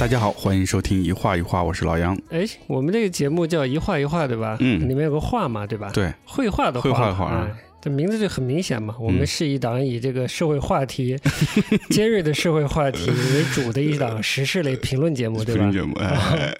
[0.00, 2.18] 大家好，欢迎收听一画一画，我是老杨。
[2.30, 4.56] 哎，我们这个节目叫一画一画，对吧？
[4.58, 8.96] 嗯里面有个画嘛，对吧？，对，绘画的绘画的画啊哎这名字就很明显嘛。
[8.98, 11.18] 我们嗯是一档以这个社会话题、
[11.90, 15.70] 尖锐的社会话题为主的一档时事类评论节目，对吧评？
[15.70, 16.56] 论节目，哎，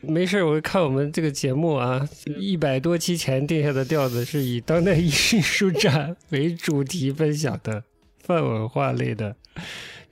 [0.02, 2.06] 没事，我看我们这个节目啊，
[2.38, 7.82] 一百多期前定下的调子是以当代艺术展为主题分享的
[8.22, 9.34] 泛文化类的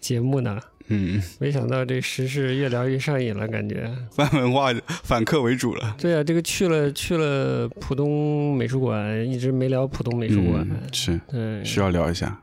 [0.00, 0.58] 节目呢。
[0.90, 3.90] 嗯，没想到这时事越聊越上瘾了，感觉。
[4.10, 4.72] 反文化
[5.04, 5.94] 反客为主了。
[5.98, 10.66] 对啊，这个去了去了浦东美术馆，一直没聊浦东美术馆。
[10.68, 12.36] 嗯，是对，需要聊一下。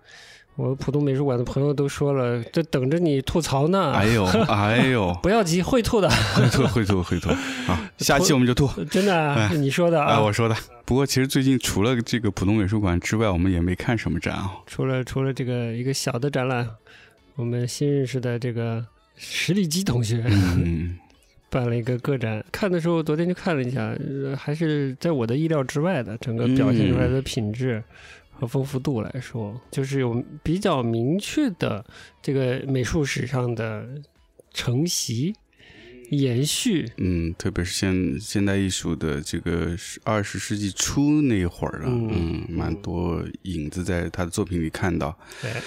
[0.56, 3.92] 我浦东美术馆的朋友都说了，这等着你吐槽呢。
[3.94, 7.30] 哎呦， 哎呦，不要急，会吐的，会吐， 会吐，会吐。
[7.72, 8.68] 啊，下期我们就吐。
[8.86, 10.22] 真的啊，哎你说的哎，啊。
[10.22, 10.56] 我说的。
[10.84, 14.50] 不过其实最近除了这个浦东美术馆之外，我们也没看什么展啊。
[14.66, 16.68] 除了除了这个一个小的展览，
[17.38, 18.86] 我们新认识的这个
[19.16, 20.98] 石立基同学嗯，
[21.50, 27.82] 办了一个个展，看的时候昨天就看了一下，呃还是在我的意料之外的，整个表现出来的品质
[28.32, 31.86] 和丰富度来说，就是有比较明确的
[32.22, 33.88] 这个美术史上的
[34.54, 35.34] 承袭、
[36.10, 36.86] 延续。
[36.98, 45.18] 嗯，特别是现现代艺术的这个二十世纪初那会儿啊，嗯嗯，蛮多影子在他的作品里看到。
[45.44, 45.62] 哎，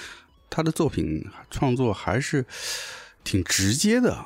[0.51, 2.45] 他的作品创作还是
[3.25, 4.19] 挺直接的，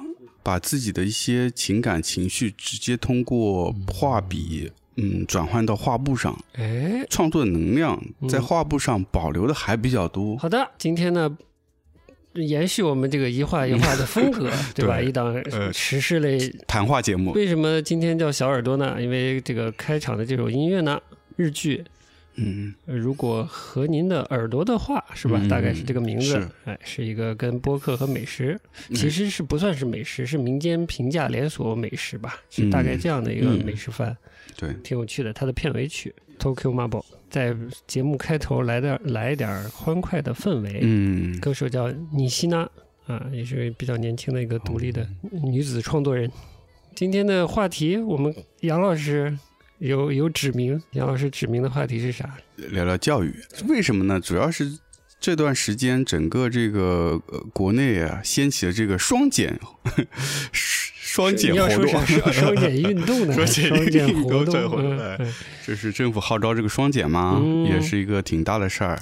[0.42, 10.36] 把自己的一些情感情绪直接通过画笔，嗯，转换到画布上，哎，创作能量嗯在画布上保留的还比较多。
[10.38, 11.36] 好的，今天呢，
[12.34, 14.96] 延续我们这个一画一画的风格， 对吧？
[14.98, 16.38] 对一档呃时事类。
[16.66, 18.96] 谈话节目，为什么今天叫小耳朵呢？
[19.00, 21.00] 因为这个开场的这首音乐呢，
[21.36, 21.84] 日剧
[22.36, 25.38] 嗯，呃如果和您的耳朵的话，是吧？
[25.40, 26.48] 嗯大概是这个名字是。
[26.64, 28.58] 哎，是一个跟播客和美食，
[28.88, 34.16] 嗯其实是不算是美食，是民间平价连锁美食吧，是大概这样的一个嗯美食番，
[34.56, 35.32] 对，挺有趣的。
[35.32, 37.54] 它的片尾曲《Tokyo Marble》在
[37.86, 40.80] 节目开头来点来一点欢快的氛围。
[40.82, 42.68] 嗯，歌手叫尼西娜
[43.06, 46.30] 啊，也是比较年轻的一个独立的女子创作人。
[46.94, 49.36] 今天的话题，我们杨老师
[49.78, 52.36] 有有指明，杨老师指明的话题是啥？
[52.56, 53.34] 聊聊教育，
[53.68, 54.20] 为什么呢？
[54.20, 54.78] 主要是
[55.20, 57.18] 这段时间整个这个
[57.52, 59.58] 国内啊掀起了这个双减
[61.14, 63.32] 双减活动， 双双减运动呢？
[63.46, 63.70] 双减
[64.08, 64.98] 运活动这活动
[65.64, 68.98] 这是政府号召这个双减嘛，嗯也是一个挺大的事儿。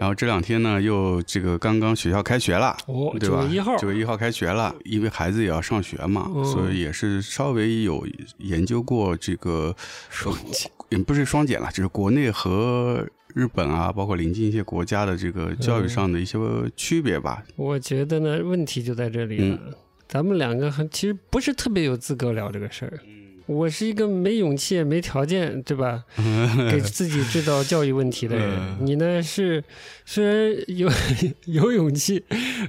[0.00, 2.76] 然后这两天呢，又这个刚刚学校开学了。
[2.88, 3.42] 哦，对吧？
[3.42, 8.04] 九月一号，九月一号开学了，因为孩子也要上学嘛，嗯所以也是稍微有
[8.38, 9.72] 研究过这个
[10.10, 16.36] 双减，也不是双减了，就是国内和日本啊，包括临近一些国家的这个教育上的一些
[16.76, 17.40] 区别吧。
[17.54, 19.58] 我觉得呢，问题就在这里了。
[19.64, 19.74] 嗯
[20.12, 23.00] 咱们两个很其实不是特别有资格聊这个事儿。
[23.46, 26.04] 我是一个没勇气也没条件，对吧？
[26.70, 28.46] 给自己制造教育问题的人。
[28.58, 29.64] 嗯你呢是
[30.04, 30.86] 虽然有
[31.46, 32.22] 有勇气，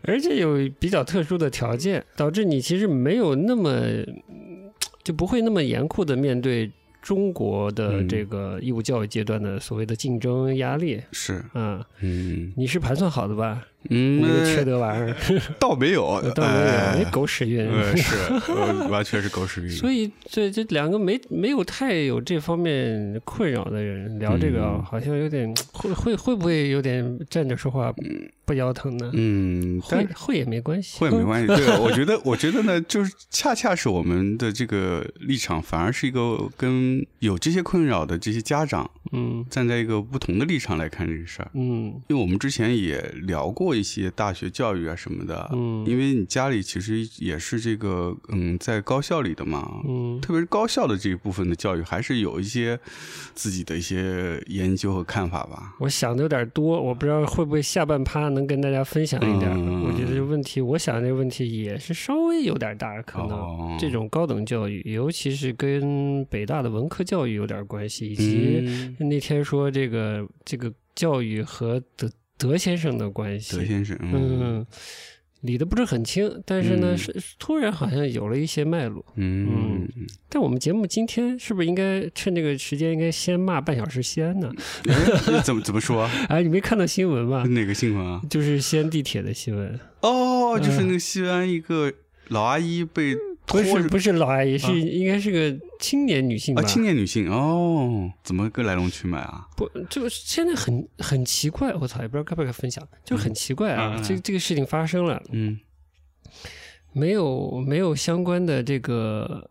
[0.03, 3.81] 而且有比较特殊的条件，导致你其实没有那么
[5.03, 6.71] 就不会那么严酷的面对
[7.01, 11.01] 中国的嗯这个义务教育阶段的所谓的竞争压力。
[11.11, 13.67] 是，啊，嗯你是盘算好的吧？
[13.89, 15.15] 嗯，那个缺德玩意儿，
[15.59, 17.67] 倒没有，倒没有，哎那狗屎运。
[17.67, 18.15] 呃，是，
[18.51, 19.69] 呃完全是狗屎运。
[19.69, 27.93] 所以这这两个没没有太有这方面困扰的人聊这个好像有点会会会不会有点站着说话
[28.45, 29.09] 不腰疼呢？
[29.13, 31.47] 嗯，会会也没关系，会没关系。
[31.47, 41.49] 对，我觉得， 我觉得呢，就是恰恰是我们的这个立场，反而是一个跟有这些困扰的这些家长嗯站在一个不同的立场来看这个事儿。
[41.53, 52.79] 嗯因为我们之前也聊过一些大学教育啊什么的，嗯因为你家里其实也是这个嗯在高校里的嘛，嗯特别是高校的这一部分的教育，还是有一些
[53.33, 55.75] 自己的一些研究和看法吧。
[55.79, 59.51] 我想的有点多，我不知道会不会下半趴能跟大家分享一点。
[59.51, 63.31] 嗯我觉得这问题，我想这个问题也是稍微有点大，可能。
[63.31, 74.65] 哦，这种高等教育，尤其是跟北大的文科教育有点关系，以及嗯，那天说这个这个教育和德德先生的关系，德先生，嗯嗯，
[75.41, 79.05] 理的不是很清，但是呢，嗯是突然好像有了一些脉络。
[79.15, 79.87] 嗯，
[80.29, 84.51] 但我们节目今天是不是应该趁这个时间，应该先骂半小时西安呢？
[84.87, 86.09] 哎怎么怎么说？
[86.29, 87.43] 哎，你没看到新闻吗？
[87.43, 88.21] 哪个新闻啊？
[88.29, 91.91] 就是西安地铁的新闻，哦，就是那个西安一个
[92.29, 93.15] 老阿姨被
[93.45, 96.61] 不是不是老阿姨，是啊应该是个青年女性吧？
[96.61, 99.47] 啊，青年女性哦，怎么个来龙去脉啊？
[99.55, 105.59] 不，就现在很很奇怪，我操，也不知道该不该分享，就很奇怪啊，这这个事情发生了，嗯。
[106.95, 109.49] 没有没有相关的这个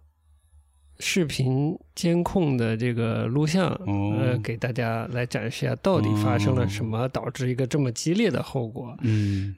[1.00, 4.16] 视频监控的这个录像，哦。
[4.16, 8.96] 呃，给大家来展示一下到底发生了什么，导致一个这么激烈的后果。
[9.00, 9.56] 嗯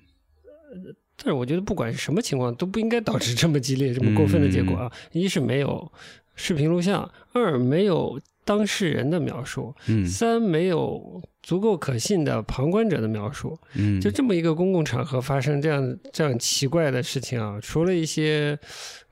[1.17, 4.91] 但是我觉得不管是什么情况，都不应该导致这么激烈、这么过分的结果啊！
[5.13, 5.93] 一是没有
[6.35, 13.57] 视频录像，二没有当事人的描述，嗯三没有足够可信的旁观者的描述。
[13.75, 18.59] 嗯，就这么一个公共场合发生这样这样奇怪的事情啊，除了一些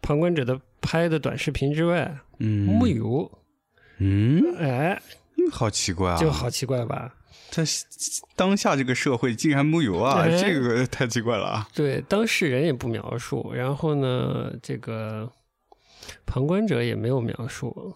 [0.00, 3.31] 旁观者的拍的短视频之外，嗯木有，
[3.99, 5.00] 嗯，哎，
[5.52, 6.16] 好奇怪啊！
[6.19, 7.14] 就好奇怪吧？
[7.52, 7.62] 在
[8.34, 11.69] 当下这个社会竟然木有啊，哎这个太奇怪了啊！
[11.75, 15.31] 对，当事人也不描述，然后呢，这个
[16.25, 17.94] 旁观者也没有描述，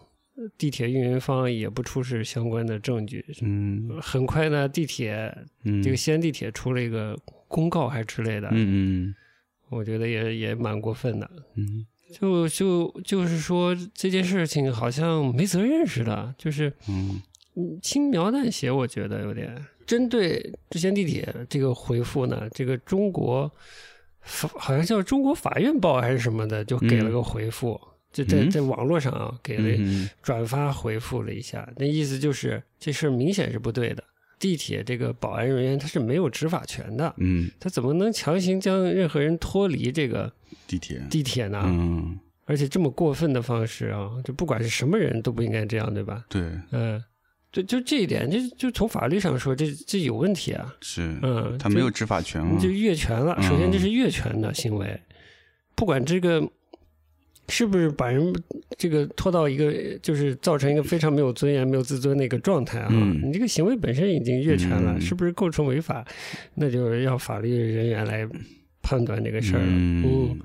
[0.58, 3.24] 地铁运营方也不出示相关的证据。
[3.40, 7.18] 嗯很快呢，地铁嗯，这个西安地铁出了一个
[7.48, 9.14] 公告还是之类的，嗯嗯
[9.70, 11.28] 我觉得也也蛮过分的。
[11.56, 11.86] 嗯
[12.20, 17.20] 就就就是说这件事情好像没责任似的，就是嗯
[17.56, 19.52] 嗯轻描淡写，我觉得有点。
[19.86, 23.50] 针对之前地铁这个回复呢，这个中国
[24.20, 27.80] 法好像叫中国法院报还是什么的，就给了个回复，
[28.12, 34.02] 就在嗯在网络上啊给了嗯转发回复了一下，那意思就是这事儿明显是不对的。
[34.38, 40.30] 地铁这个保安人员他是没有执法权的，嗯，他怎么能强行将任何人脱离这个
[40.66, 41.62] 地铁，地铁呢？
[41.64, 46.26] 嗯，而且这么过分的方式啊，就不管是什么人都不应该这样，对吧？
[46.28, 46.42] 对，
[46.72, 47.02] 嗯，
[47.56, 53.34] 对，就这一点，就就从法律上说，这这有问题啊，是，嗯他没有执法权就，越权了。
[53.38, 55.00] 嗯首先这是越权的行为，
[55.74, 56.46] 不管这个
[57.48, 58.30] 是不是把人
[58.76, 59.72] 这个拖到一个
[60.02, 66.04] 就是造成一个非常没有尊严、没有自尊的一个状态啊，嗯你这个行为本身已经越权了，嗯是不是构成违法？
[66.54, 68.28] 那就是要法律人员来
[68.82, 69.66] 判断这个事儿了。
[69.66, 70.38] 嗯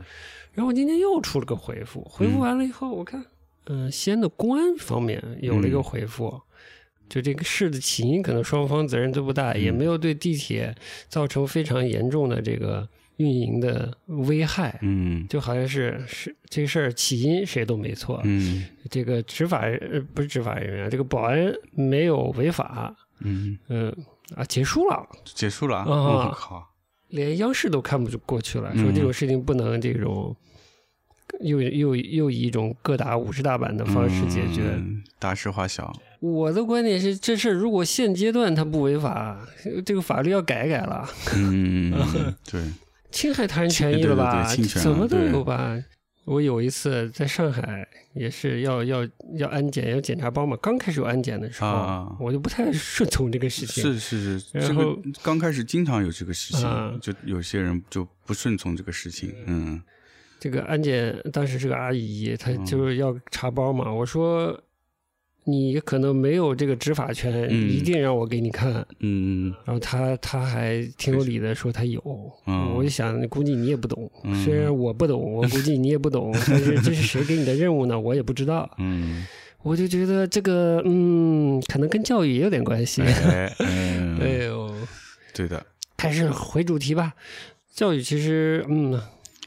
[0.54, 3.26] 然后今天又出了个回复，回复完了以后，我看，
[3.68, 6.42] 嗯、西安的公安方面有了一个回复，
[7.12, 9.62] 就这个事的起因可能双方责任都不大，嗯。
[9.62, 10.74] 也没有对地铁
[11.10, 12.88] 造成非常严重的这个
[13.18, 15.28] 运营的危害，嗯。
[15.28, 18.66] 就好像是是这事儿起因谁都没错，嗯。
[18.90, 23.94] 这个执法呃不是执法人员，这个保安没有违法，嗯，嗯。
[24.38, 25.06] 啊结束了。
[25.26, 25.86] 结束了，啊？
[25.86, 26.66] 我靠，
[27.10, 28.82] 连央视都看不过去了，嗯。
[28.82, 30.34] 说这种事情不能这种
[31.42, 34.62] 又又又以一种各打五十大板的方式解决。
[34.78, 39.38] 嗯大事化小，我的观点是，这事儿如果现阶段它不违法，
[39.84, 41.92] 这个法律要改改了，嗯，
[42.50, 42.62] 对，
[43.12, 44.48] 侵害他人权益了吧？
[44.48, 45.78] 对对对了怎么都有吧？
[46.26, 49.06] 我有一次在上海也是要要
[49.38, 53.84] 要安检要检查包嘛，刚开始有安检的时候，啊我就不太顺从这个事情。
[53.84, 59.82] 是是是，这然后个刚开始经常有这个事啊情，就有些人就不顺从这个事情，嗯
[60.40, 63.92] 这个安检当时是个阿姨，她就是要查包嘛。
[63.92, 64.58] 我说
[65.52, 68.86] 你可能没有这个执法权，嗯一定让我给你看。
[69.00, 72.02] 嗯然后他他还挺有理的说他有，
[72.48, 78.00] 嗯我就想估计你也不懂，嗯虽然我不懂，我估计你也不懂， 但是这是谁给你的任务呢？
[78.00, 78.70] 我也不知道。
[78.78, 79.26] 嗯，
[79.64, 83.02] 我就觉得这个嗯，可能跟教育也有点关系。
[83.04, 83.54] 哎
[84.46, 84.74] 呦，
[85.34, 85.64] 对的，
[85.98, 87.14] 还是回主题吧。
[87.74, 89.00] 教育其实嗯，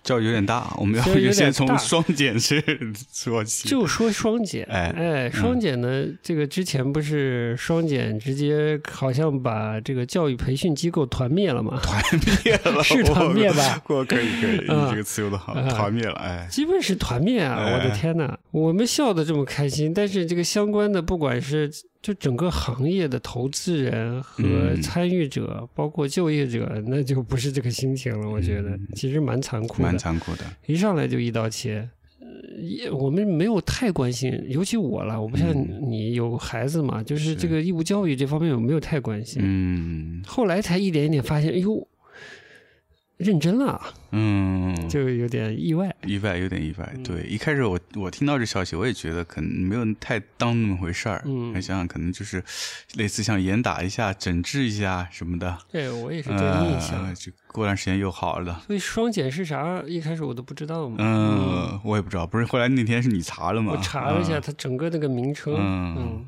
[0.04, 2.62] 教育有点大，我们要教育有点先从双减是
[3.10, 11.80] 说起，就说双减，哎哎，双减呢，这个之前不是双减直接好像把这个教育培训机构团灭了吗？
[11.82, 12.02] 团
[12.44, 13.82] 灭了， 是团灭吧？
[13.86, 17.56] 我我可以可以，你啊这个词用的好，啊团灭了，哎，基本是团灭啊！
[17.58, 17.72] 哎。
[17.72, 21.68] 我的天呐，我们笑得这么开心，但是这个相关的，不管是
[22.00, 28.30] 就整个行业的投资人和嗯参与者，包括就业者，那就不是这个心情了。
[28.30, 31.88] 我觉得其实蛮残酷的蛮，残酷的，一上来就一刀切。
[32.20, 32.26] 呃
[32.62, 39.42] 也我们没有太关心，尤其我了，我不像嗯你有孩子嘛，就是是这个义务教育这方面我没有太关心。
[39.44, 41.88] 嗯后来才一点一点发现，哎呦，
[43.24, 43.80] 认真了，
[44.12, 45.90] 嗯，就有点意外。
[46.06, 46.92] 意外，有点意外。
[46.94, 51.22] 嗯对，一开始我我听到这消息，我也觉得可能没有太当那么回事儿。
[51.24, 52.44] 嗯我想想，可能就是
[52.96, 55.56] 类似像严打一下、整治一下什么的。
[55.72, 57.02] 对我也是这个印象。
[57.06, 58.62] 呃，就过段时间又好了。
[58.66, 59.82] 所以双减是啥？
[59.86, 60.96] 一开始我都不知道嘛。
[60.98, 63.72] 嗯，我也不知道，不是后来那天是你查了吗？
[63.72, 66.26] 我查了一下啊它整个那个名称，嗯嗯，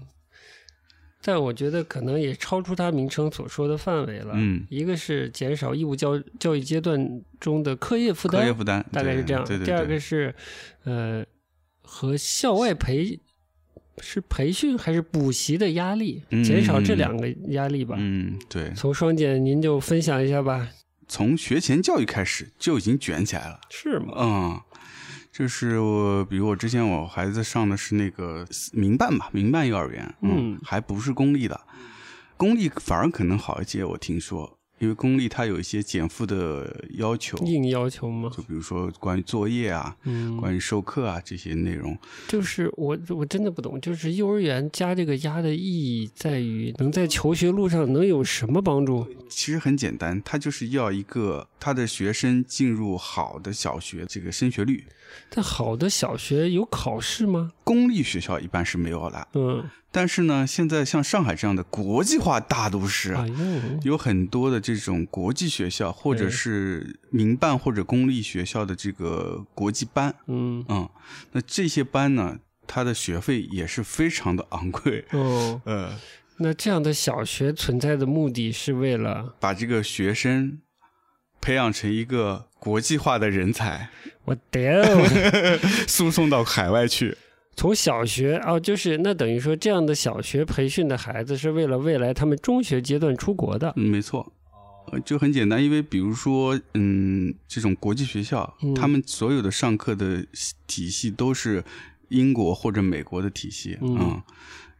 [1.26, 4.30] 但我觉得可能也超出它名称所说的范围了。
[4.37, 9.45] 嗯，一个是减少义务教教育阶段中的课业负担，课业负担大概是这样。
[9.45, 10.33] 对对对第二个是，
[10.85, 11.26] 呃，
[11.83, 13.18] 和校外培
[13.99, 17.97] 是培训还是补习的压力，嗯减少这两个压力吧。
[17.99, 20.68] 嗯，对，从双减，您就分享一下吧。
[21.09, 23.59] 从学前教育开始就已经卷起来了。
[23.71, 24.12] 是吗？
[24.16, 24.61] 嗯，
[25.37, 31.61] 就是我，比如我之前我孩子上的是那个民办吧，民办幼儿园，嗯还不是公立的，
[32.38, 38.33] 公立反而可能好一些，我听说，因为公立它有一些减负的要求，硬要求吗？
[38.35, 41.95] 就比如说关于作业啊，嗯，关于授课啊这些内容，
[42.28, 49.07] 就是我我真的不懂，就是幼儿园加这个压的意义在于能在求学路上能有什么帮助？
[49.28, 54.83] 其实很简单，它就是要一个他的学生进入好的小学这个升学率。
[55.29, 57.53] 但好的小学有考试吗？
[57.65, 63.27] 公立学校一般是没有了，嗯，但是呢，现在像上海这样的国际化大都市，哎，
[63.83, 70.89] 有很多的这种国际学校，或者是民办或者公立学校的这个国际班，嗯，嗯，
[71.33, 75.99] 那这些班呢，它的学费也是非常的昂贵，哦， 呃，
[76.39, 80.59] 那这样的小学存在的目的是为了把这个学生
[81.47, 83.88] 培养成一个国际化的人才，
[84.25, 84.61] 我屌，
[85.87, 87.17] 输送到海外去。
[87.55, 93.73] 从小学哦，就是那等于说这样的小学培训的孩子是为了未来他们中学阶段出国的。
[93.76, 94.33] 嗯，没错。
[94.91, 100.26] 呃就很简单，因为比如说，嗯，这种国际学校，嗯他们所有的上课的
[100.67, 101.62] 体系都是
[102.09, 104.21] 英国或者美国的体系，嗯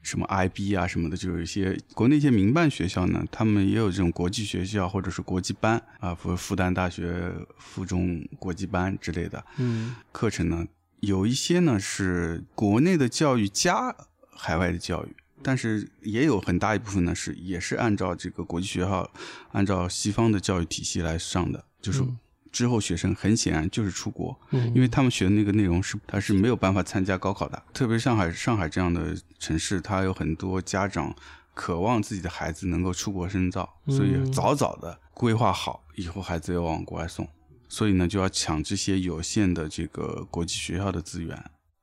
[0.06, 10.64] 什么 IB 啊什么的，就有一些国内一些民办学校呢，他们也有这种国际学校或者是国际班啊，复复旦大学附中国际班之类的嗯课程呢，
[11.00, 13.94] 有一些呢是国内的教育加
[14.30, 15.14] 海外的教育。
[15.42, 19.08] 但是也有很大一部分呢是也是按照这个国际学校，
[19.52, 22.18] 按照西方的教育体系来上的，就是嗯
[22.56, 31.14] 之后学生很显然就是出国，嗯，因为他们学的那个内容是他是没有办法参加高考的，特别上海上海这样的城市，它有很多家长
[31.52, 37.28] 渴望自己的孩子能够出国深造，所以嗯早早的规划好以后孩子要往国外送，
[37.68, 41.36] 所以呢就要抢这些有限的这个国际学校的资源。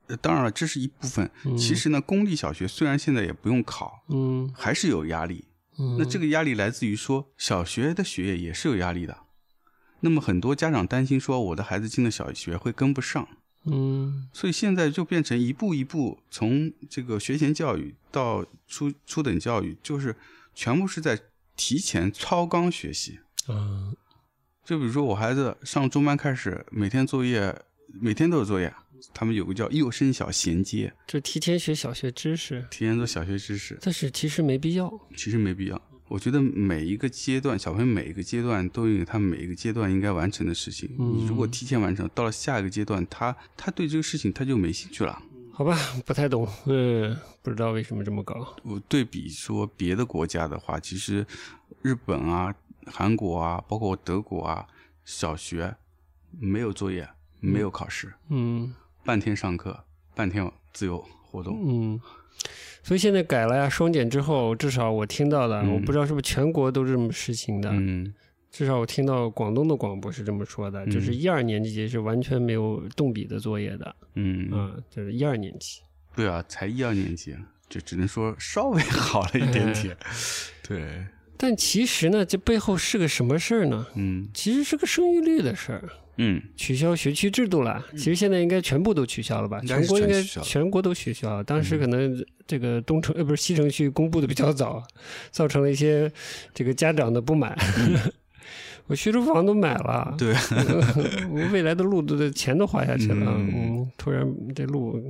[0.07, 1.29] 呃当然了，这是一部分。
[1.45, 5.45] 嗯其实呢，公立小学虽然现在也不用考，嗯还是有压力。
[5.77, 9.17] 嗯，那这个压力来自于说，小学的学业也是有压力的。
[10.05, 13.25] 那么很多家长担心说，我的孩子进了小学会跟不上，
[13.65, 20.13] 嗯所以现在就变成一步一步从这个学前教育到初初等教育，就是
[20.53, 21.17] 全部是在
[21.55, 23.19] 提前超纲学习。
[23.47, 23.95] 嗯
[24.65, 27.55] 就比如说我孩子上中班开始，每天作业
[27.87, 28.73] 每天都有作业，
[29.13, 33.77] 他们有个叫幼升小衔接，就提前学小学知识，提前做小学知识。
[33.81, 34.91] 但是其实没必要。
[35.15, 35.81] 其实没必要。
[36.07, 40.89] 我觉得每一个阶段，小朋友每一个阶段都有他每一个阶段应该完成的事情。
[40.99, 45.21] 嗯你如果提前完成，到了下一个阶段，他他对这个事情他就没兴趣了。
[45.51, 48.55] 好吧，不太懂，嗯，不知道为什么这么搞。
[48.63, 51.25] 我对比说别的国家的话，其实
[51.81, 52.53] 日本啊、
[52.87, 54.67] 韩国啊，包括德国啊，
[55.05, 55.75] 小学
[56.31, 57.07] 没有作业，
[57.39, 58.73] 没有考试，嗯
[59.05, 59.83] 半天上课，
[60.15, 61.59] 半天自由活动。
[61.63, 62.01] 嗯，
[62.83, 67.69] 所以现在改了呀，双减之后，至少我听到的，嗯我不知道是不是全国都是这么实行的。
[67.71, 68.13] 嗯
[68.51, 75.81] 至少我听到广东的广播是这么说的，就是嗯一二年级是完全没有动笔的作业的，嗯，啊，就是一二年级。
[76.15, 77.35] 对啊，才一二年级，
[77.67, 79.97] 就只能说稍微好了一点点。
[80.61, 81.03] 对，
[81.35, 83.87] 但其实呢，这背后是个什么事儿呢？
[83.95, 85.89] 嗯其实是个生育率的事儿。
[86.17, 86.41] 嗯。
[86.55, 89.59] 取消学区制度了，其实现在应该全部都取消了吧？
[89.65, 91.43] 全国应该全国都取消了。
[91.43, 94.83] 当时可能这个东城呃不是西城区公布的比较早，
[95.31, 96.11] 造成了一些
[96.53, 97.57] 这个家长的不满。
[98.87, 100.33] 我学区房都买了，嗯对，
[101.29, 105.01] 我未来的路都的钱都花下去了，嗯嗯，突然这路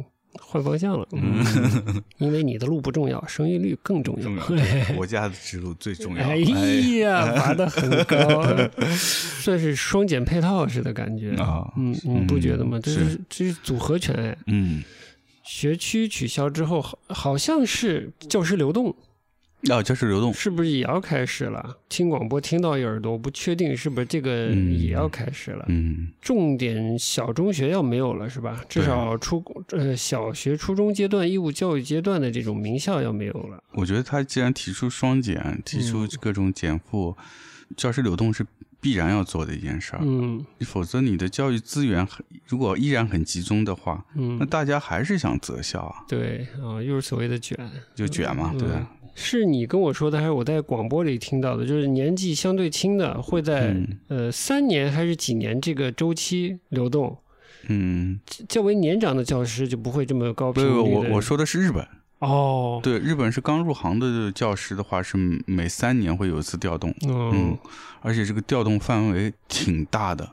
[0.42, 4.86] 换方向了，嗯，因为你的路不重要，生育率更重重要要。
[4.96, 6.24] 国家的之路最重要。
[6.24, 6.38] 哎
[7.00, 8.44] 呀，拔得很高，
[8.96, 12.78] 算是双减配套似的感觉啊嗯，你不觉得吗？
[12.78, 14.38] 嗯这是这是组合拳哎。
[14.48, 14.84] 嗯，
[15.44, 18.96] 学区取消之后，好好像是教师流动，
[19.70, 21.78] 哦，教师流动，是不是也要开始了？
[21.88, 25.66] 听广播听到一耳朵，我不确定是不是这个嗯也要开始了。
[25.70, 28.62] 嗯重点小中学要没有了是吧？
[28.68, 33.64] 至少初呃小学、初中阶段义务教育阶段的这种名校要没有了。
[33.72, 37.16] 我觉得他既然提出双减，提出嗯各种减负，
[37.78, 38.46] 教师流动是
[38.82, 40.00] 必然要做的一件事儿。
[40.04, 47.58] 嗯否则你的教育资源很如果依然很集中的话，那嗯，大家还是想择校啊，对啊，又是所谓的卷。
[47.96, 48.92] 就卷嘛，嗯对吧？
[49.16, 51.66] 是你跟我说的，还是我在广播里听到的？
[51.66, 53.88] 就是年纪相对轻的会在、嗯。
[54.08, 57.18] 呃三年还是几年这个周期流动，
[57.68, 61.10] 嗯，较为年长的教师就不会这么高不不，频率的。
[61.10, 61.88] 我我说的是日本，
[62.20, 67.58] 哦，对，日本是刚入行的教师的话，是每三年会有一次调动，嗯嗯，
[68.02, 70.30] 而且这个调动范围挺大的，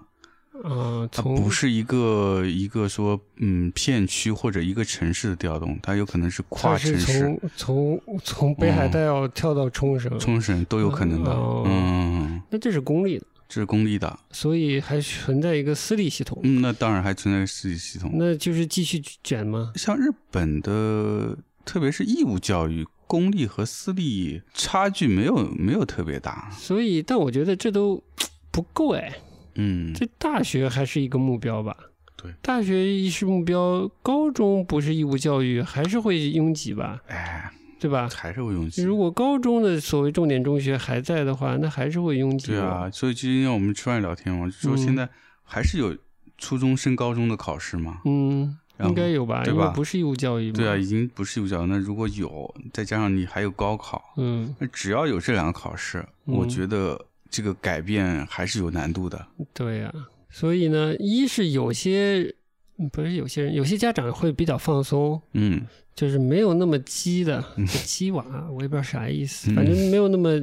[0.64, 11.64] 嗯，它从不是一个一个说嗯片区或者一个城市的调动，它有可能是跨城市、从从从北海道要跳到冲绳，冲绳都有可能的，哦。
[11.66, 19.72] 嗯，那这是公立的，这是公立的，所以还存在一个私立系统，嗯，那当然还存在私立系统，那就是继续卷吗？
[19.76, 26.50] 像日本的，特别是义务教育，公立和私立差距没有没有特别大。
[26.52, 28.02] 所以，但我觉得这都
[28.50, 29.12] 不够哎，
[29.54, 31.76] 嗯，这大学还是一个目标吧？
[32.16, 37.00] 对，大学一是目标，高中不是义务教育，还是会拥挤吧？
[37.06, 38.08] 哎，对吧？
[38.14, 38.82] 还是会拥挤。
[38.82, 42.48] 如果高中的所谓重点中学还在的话，那还是会拥挤。
[42.48, 45.08] 对啊，，所以今天我们吃饭聊天嘛，就说嗯现在
[45.42, 45.96] 还是有
[46.36, 48.02] 初中升高中的考试嘛。
[48.04, 49.42] 嗯，应该有吧？
[49.42, 50.58] 对吧因为不是义务教育嘛。
[50.58, 59.26] 对啊，已经不是义务教育，那如果有，再加上你还有高考，嗯，那只要有这两个考试，我嗯觉得这个改变还是有难度的。
[59.54, 59.94] 对呀、
[60.28, 62.34] 所以呢，一是有些
[62.78, 65.66] 嗯不是有些人，有些家长会比较放松，嗯。
[65.92, 67.44] 就是没有那么鸡的
[67.84, 69.54] 鸡娃，我也不知道啥意思，嗯。
[69.54, 70.40] 反正没有那么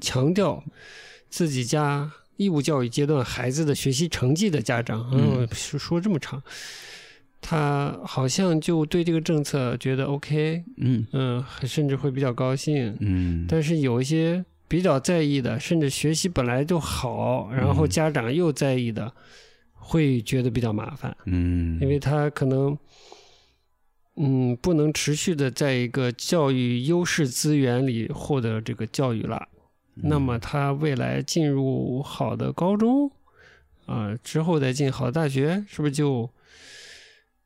[0.00, 0.62] 强调
[1.28, 5.38] 自己家义务教育阶段孩子的学习成绩的家长，嗯。
[5.40, 6.40] 嗯，说说这么长，
[7.40, 11.04] 他好像就对这个政策觉得 OK，嗯。
[11.12, 12.96] 嗯，甚至会比较高兴。
[13.00, 19.10] 嗯，但是有一些比较在意的，甚至学习本来就好，然后嗯家长又在意的，
[19.72, 21.16] 会觉得比较麻烦。
[21.24, 22.78] 嗯，因为他可能，
[24.16, 29.48] 嗯，不能持续的在一个教育优势资源里获得这个教育了。
[29.94, 33.10] 那么他未来进入好的高中，
[33.86, 36.30] 啊、之后再进好的大学，是不是就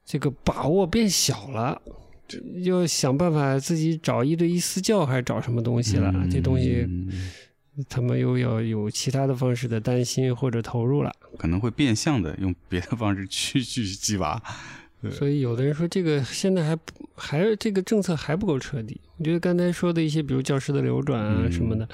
[0.04, 1.80] 这个把握变小了？
[2.62, 6.12] 要想办法自己找一对一私教，还是找什么东西了？
[6.30, 7.08] 这东西嗯
[7.88, 11.10] 他们又要有其他的方式的担心或者投入了。
[11.38, 14.40] 可能会变相的用别的方式去去激娃。
[15.00, 19.00] 对所以有的人说这个现在还不还这个政策还不够彻底。
[19.16, 21.88] 我觉得刚才说的一些，比如教师的流转啊嗯什么的，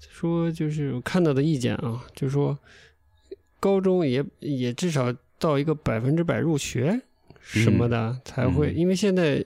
[0.00, 2.58] 说就是我看到的意见啊，就是说
[3.60, 7.00] 高中也也至少到一个百分之百入学
[7.40, 9.44] 什么的才会，嗯因为现在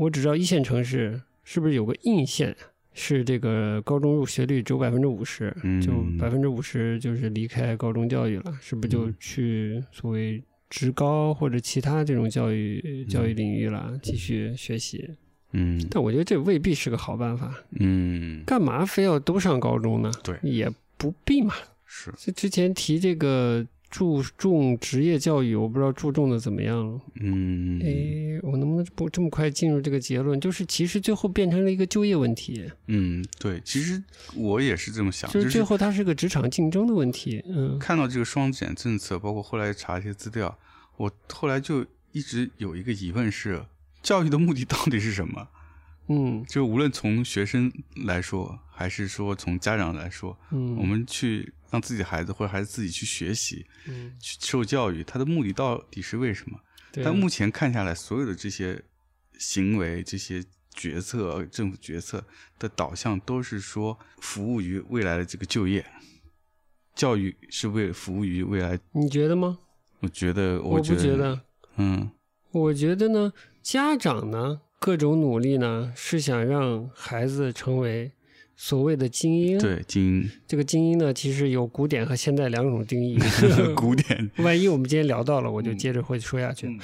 [0.00, 2.56] 我只知道一线城市是不是有个硬线。
[2.92, 15.08] 是这个高中入学率只有百分之五十，嗯就百分之五十就是离开高中教育了，是不是就嗯去所谓职高或者其他这种教育教育领域了，继续学习？
[15.52, 20.10] 嗯但我觉得这未必是个好办法，嗯，干嘛非要都上高中呢？
[20.24, 21.54] 对也不必嘛。
[21.86, 27.00] 是这之前提这个注重职业教育，我不知道注重的怎么样了。
[27.16, 30.40] 嗯诶，我能不能不这么快进入这个结论？
[30.40, 34.00] 就是其实最后变成了一个就业问题，嗯，对，其实
[34.36, 37.42] 我也是这么想，就就是是最后它是个职场竞争的问题。
[37.48, 40.56] 嗯看到这个双减政策，包括后来查一些资料，
[40.96, 43.64] 我后来就一直有一个疑问是：
[44.02, 45.48] 教育的目的到底是什么？
[46.12, 47.72] 嗯就无论从学生
[48.04, 56.58] 来说，还是说从家长来说，嗯，我们去让自己的孩子或者孩子自己去学习、嗯去受教育，他的目的到底是为什么？
[56.92, 58.82] 对但目前看下来，所有的这些
[59.38, 62.24] 行为、这些决策、政府决策
[62.58, 65.84] 的导向，都是说服务于未来的这个就业。
[66.96, 69.58] 教育是为了服务于未来，你觉得吗？
[70.00, 71.40] 我觉得，我觉不觉得，
[71.76, 72.10] 嗯
[72.50, 78.10] 我觉得呢，家长呢各种努力呢是想让孩子成为
[78.62, 83.14] 所谓的精英。，对，精英这个精英呢其实有古典和现代两种定义。
[83.58, 86.66] 英 古典，万一我们今天聊到了，我就接着会说下去。
[86.66, 86.78] 嗯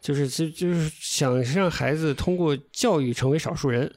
[0.00, 3.92] 就是就就是想让孩子通过教育成为少数人。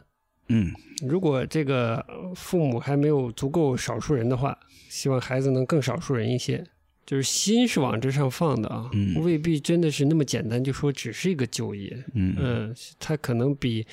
[0.49, 0.73] 嗯
[1.08, 4.58] 如果这个呃父母还没有足够少数人的话，
[4.89, 6.65] 希望孩子能更少数人一些。
[7.06, 11.98] 就是心是往这上放的啊，嗯未必真的是那么简单，就说只是一个就业。
[12.13, 13.86] 嗯嗯，他可能比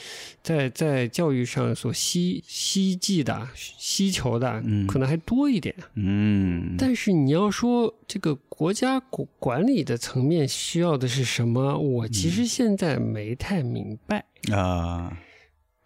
[0.42, 5.75] 在在教育上所希希冀的、需求的，嗯可能还多一点。
[5.94, 14.25] 嗯，但是你要说这个国家管管理的层面需要的是什么，我其嗯实现在没太明白。
[14.53, 15.18] 啊，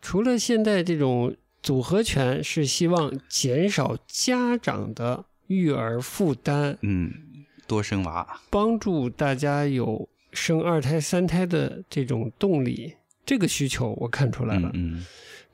[0.02, 7.12] 除了现在这种组合拳是希望减少家长的育儿负担，嗯，
[7.66, 14.70] 多生娃，帮助大家有生二胎、三胎的这种动力，这个需求我看出来了。
[14.74, 15.04] 嗯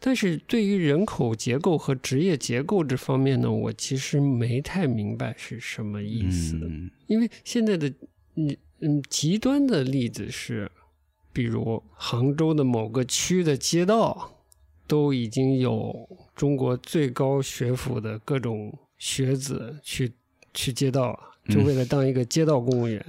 [0.03, 6.57] 但是对于人口结构和职业结构这方面呢，我其实没太明白是什么意思。
[6.57, 7.87] 嗯因为现在的
[8.37, 10.71] 嗯嗯极端的例子是，
[11.35, 14.39] 比如杭州的某个区的街道，
[14.87, 20.13] 都已经有中国最高学府的各种学子去
[20.55, 23.05] 去街道，就为了当一个街道公务员。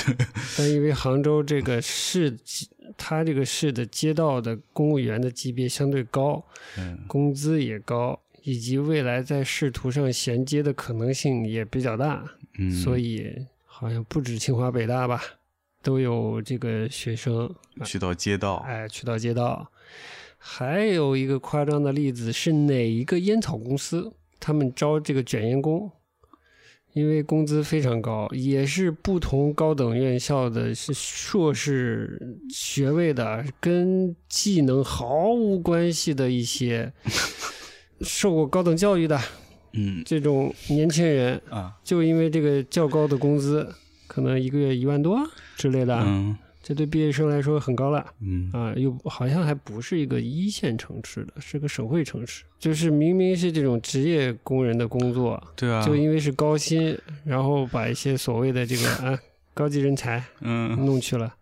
[0.56, 2.38] 但因为杭州这个市，
[2.96, 6.42] 它这个市的街道的公务员的级别相对高，
[7.06, 12.24] 工资也高，以及未来在仕途上衔接的可能性也比较大，
[12.82, 15.20] 所以好像不止清华北大吧。
[15.82, 17.52] 都有这个学生
[17.84, 19.68] 去到街道，哎，去到街道。
[20.38, 24.12] 还有一个夸张的例子是哪一个烟草公司？
[24.42, 25.88] 他们招这个卷烟工，
[26.94, 36.92] 因为工资非常高，也是不同高等院校的是硕士学位的，跟技能毫无关系的一些
[38.02, 39.16] 受过高等教育的，
[39.74, 43.72] 嗯，这种年轻人啊，就因为这个较高的工资。
[44.08, 45.18] 可能一个月一万多
[45.56, 59.18] 之类的，嗯，这对毕业生来说很高了，嗯啊，又好像还不是一个一线城市的，是个省会城市，就是明明是这种职业工人的工作，对啊，就因为是高薪，然后把一些所谓的这个啊
[59.52, 61.34] 高级人才，嗯，弄去了。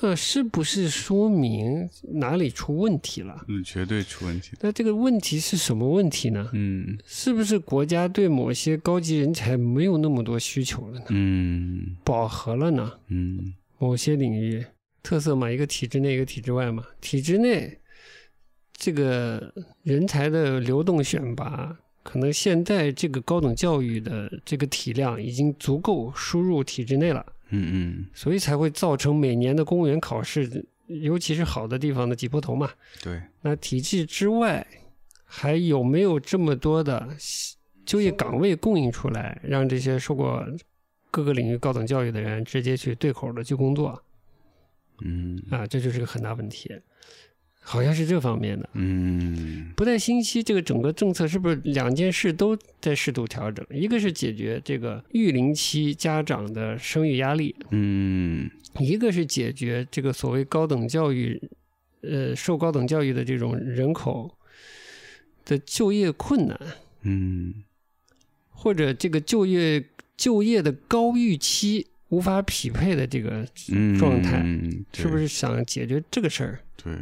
[0.00, 3.44] 那是不是说明哪里出问题了？
[3.46, 4.50] 嗯，绝对出问题。
[4.60, 6.50] 那这个问题是什么问题呢？
[6.52, 11.04] 嗯，是不是国家对某些高级人才没有那么多需求了呢？
[11.10, 12.92] 嗯，饱和了呢？
[13.08, 14.64] 嗯，某些领域
[15.02, 16.84] 特色嘛，一个体制内，一个体制外嘛。
[17.00, 17.78] 体制内
[18.72, 27.24] 这个人才的流动选拔，可能现在这个高等教育的这个体量已经足够输入体制内了。
[27.50, 32.70] 嗯嗯，所以才会造成每年的公务员考试，尤其是好的地方的挤破头嘛。
[33.02, 33.22] 对。
[33.40, 34.66] 那体制之外，
[35.24, 37.08] 还有没有这么多的
[37.86, 40.44] 就业岗位供应出来，让这些受过
[41.10, 44.02] 各个领域高等教育的人直接去对口的去工作？
[45.00, 46.70] 嗯，啊，这就是个很大问题。
[47.60, 50.42] 好像是这方面的，嗯，不太清晰。
[50.42, 53.66] 这个整个政策是不是两件事都在适度调整？
[53.68, 61.38] 一个是解决这个育龄期家长的生育压力，嗯，一个是解决这个所谓高等教育，
[62.00, 64.34] 呃，受高等教育的这种人口
[65.44, 66.58] 的就业困难，
[67.02, 67.52] 嗯，
[68.48, 69.84] 或者这个就业
[70.18, 73.46] 就业的高预期无法匹配的这个
[73.98, 74.44] 状态，
[74.92, 76.60] 是不是想解决这个事儿？
[76.76, 76.92] 对。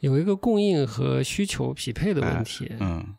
[0.00, 3.14] 有一个供应和需求匹配的问题，嗯，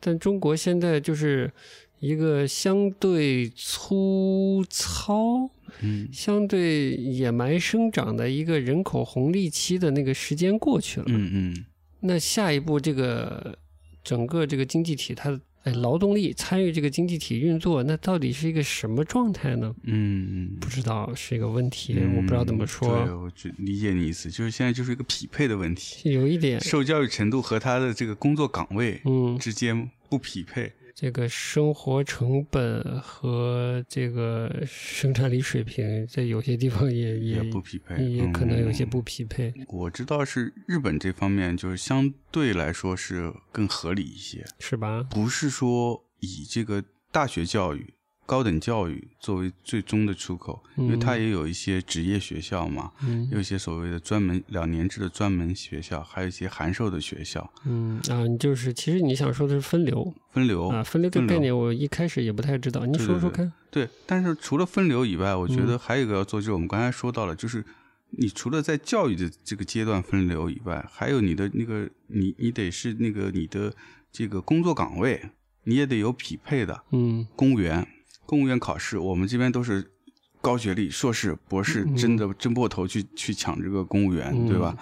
[0.00, 1.52] 但中国现在就是
[1.98, 5.50] 一个相对粗糙、
[5.80, 11.64] 嗯，相对野蛮生长的一个人口红利期的那个时间过去了，嗯嗯，
[12.00, 13.58] 那下一步这个
[14.04, 15.40] 整个这个经济体它。
[15.64, 19.74] 哎，劳动力参与这个经济体运作，那到底是一个什么状态呢？
[19.84, 23.04] 嗯，不知道是一个问题，我不知道怎么说。
[23.04, 30.70] 对，我理解你意思，就是现在就是一个匹配的问题，有一点受教育程度和他的这个工作岗位嗯之间不匹配。
[30.94, 39.52] 这个生活成本和这个生产力水平，在有些地方也也不匹配，也可能有些不匹配。
[39.68, 45.02] 我知道是日本这方面，就是相对来说是更合理一些，是吧？
[45.10, 47.93] 不是说以这个大学教育。
[48.26, 52.90] 高等教育作为最终的出口，因为它也有一些职业学校嘛，
[53.30, 57.52] 有一些所谓的专门两年制的专门学校，还有一些函授的学校。
[57.66, 63.52] 嗯啊，你就是其实你想说的是分流，分流啊，分流这个概念我一开始也不太知道，你说说看。
[63.70, 67.64] 对，但是除了分流以外，我觉得还有一个要做，就是我们刚才说到了，就是
[68.10, 73.74] 你除了在教育的这个阶段分流以外，还有你的那个你你得是那个你的
[74.10, 75.30] 这个工作岗位，
[75.64, 77.86] 你也得有匹配的，嗯，公务员。
[78.34, 79.92] 公务员考试，我们这边都是
[80.40, 84.76] 高学历、硕士、博士，真的争破头去去抢这个公务员，对吧？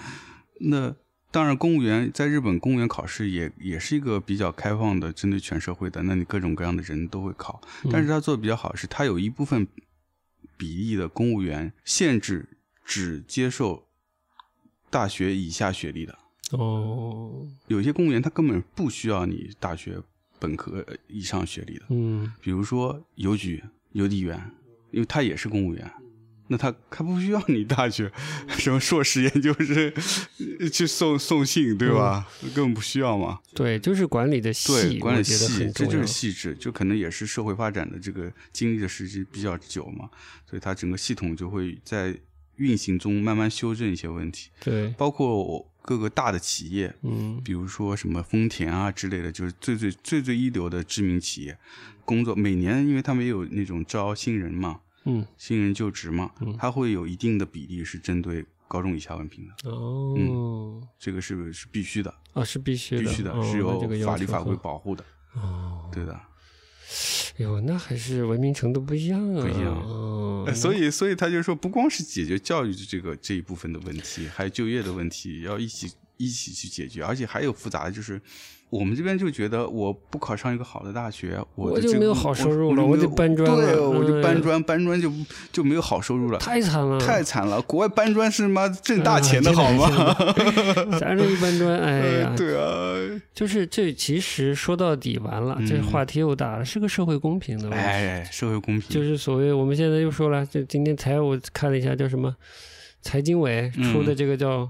[0.59, 0.97] 那
[1.31, 7.61] 当然，公务员在日本公务员考试也也是一个比较开放的，针对全社会的，那你各种各样的人都会考。
[7.91, 9.69] 但是他做的比较好是，他有一部分
[10.57, 12.49] 比例的公务员限制
[12.87, 13.87] 只接受
[14.89, 16.19] 大学以下学历的。
[16.53, 20.01] 哦，有些公务员他根本不需要你大学。
[20.43, 24.51] 本科以上学历的，嗯，比如说邮局邮递员，
[24.91, 25.89] 因为他也是公务员，
[26.49, 28.11] 那他他不需要你大学
[28.49, 29.93] 什么硕士研究生
[30.73, 32.27] 去送送信，对吧？
[32.53, 33.39] 根本不需要嘛。
[33.55, 40.11] 对，就是管理的细，管理细，这就是细致，就可能也是社会发展的这个经历的时间比较久嘛，
[40.51, 42.19] 所以它整个系统就会在
[42.57, 44.51] 运行中慢慢修正一些问题。
[44.61, 45.69] 对，包括。
[45.83, 51.59] 各个大的企业，嗯，比如说什么丰田啊之类的，就是最最最最一流的知名企业，
[52.05, 55.27] 工作每年因为他们也有那种招新人嘛，嗯。
[55.37, 66.19] 新人就职嘛嗯，它会有一定的比例是针对高中以下文凭的，哦，这个是是必须的，啊是必须的，嗯必须的，哦是有法律法规保护的，哦，对的。
[67.39, 78.21] 哟，那还是文明程度不一样啊，不一样 所以，所以他就说，不光是解决教育的这个这一部分的问题，还有就业的问题，要一起一起去解决，而且还有复杂的就是。
[78.73, 85.13] 我们这边就觉得，我不考上一个好的大学，我就没有好收入了我我得搬砖了对，我就哎搬砖，搬砖就
[85.53, 87.61] 就没有好收入了，太惨了，太惨了。
[87.61, 90.17] 国外搬砖是妈挣大钱的啊好吗？
[90.99, 97.85] 咱这一搬砖， 哎呀，对啊，就是这其实说到底完了，这嗯话题又大了，是个社会公平的问题。
[97.85, 98.89] 哎，社会公平。
[98.89, 102.35] 就是所谓我们现在又说了，就今天财务看了一下，叫什么
[103.03, 104.67] 财经委出的这个叫、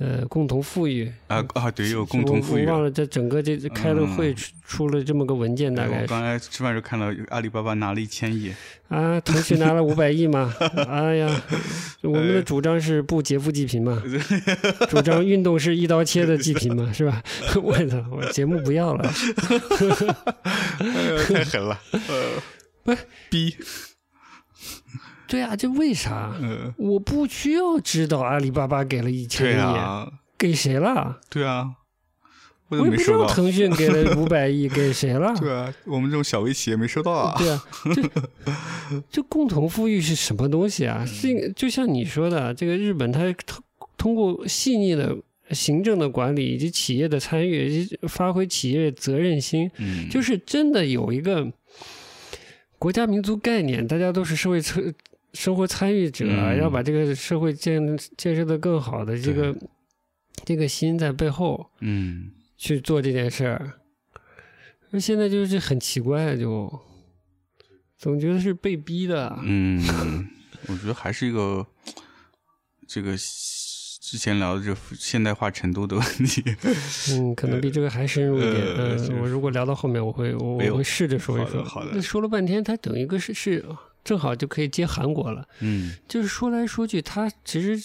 [0.00, 2.72] 呃共同富裕啊啊，对，有共同富裕我。
[2.72, 8.50] 忘了这整个这这开了会出出了这么个文件，大概我刚才吃饭时候看到阿里巴巴拿了一千亿，
[8.88, 10.54] 啊，腾讯拿了五百亿嘛，
[10.88, 11.42] 哎呀，
[12.02, 14.02] 我们的主张是不劫富济贫嘛，
[14.88, 17.22] 主张运动是一刀切的济贫嘛，是吧？
[17.62, 19.12] 我操，我节目不要了，
[21.28, 22.40] 太狠了，呃，
[22.82, 22.96] 不
[23.28, 23.54] 逼，
[25.30, 26.34] 对啊，这为啥？
[26.42, 31.20] 呃，我不需要知道阿里巴巴给了一千对亿，啊，给谁了？
[31.30, 31.70] 对啊，
[32.66, 33.26] 我我也不知道？
[33.26, 35.32] 腾讯给了 五百亿给谁了？
[35.38, 37.36] 对啊，我们这种小微企业没收到啊。
[37.38, 37.62] 对啊，
[37.94, 41.06] 这这共同富裕是什么东西啊？
[41.06, 43.62] 是就像你说的，这个日本它通
[43.96, 45.16] 通过细腻的
[45.52, 51.46] 行政的管理以及企业的参与，以及发挥企业责任心，嗯，就是真的有一个
[52.78, 54.82] 国家民族概念，大家都是社会参
[55.32, 59.56] 生活参与者，嗯要把这个社会建建设的更好的这个
[60.44, 63.74] 这个心在背后嗯，去做这件事儿。
[64.90, 66.80] 那现在就是很奇怪，就
[67.96, 69.38] 总觉得是被逼的。
[69.44, 69.80] 嗯，
[70.66, 71.64] 我觉得还是一个
[72.88, 76.42] 这个之前聊的这现代化程度的问题。
[77.12, 78.54] 嗯，可能比这个还深入一点。
[78.54, 81.62] 呃嗯，我如果聊到后面，我会我我会试着说一说。
[81.62, 83.64] 好的好的那说了半天，它等于一个是是
[84.04, 85.46] 正好就可以接韩国了。
[85.60, 87.78] 嗯就是说来说去，它其实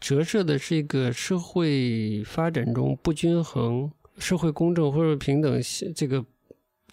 [0.00, 5.60] 折射的是一个社会发展中不均衡、社会公正或者平等
[5.94, 6.24] 这个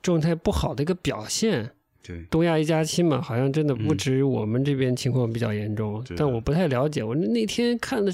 [0.02, 1.72] 状态不好的一个表现。
[2.08, 7.04] 对，东亚一家亲嘛，好像真的不嗯止我们这边情况比较严重，但我不太了解。
[7.04, 8.14] 我那天看的，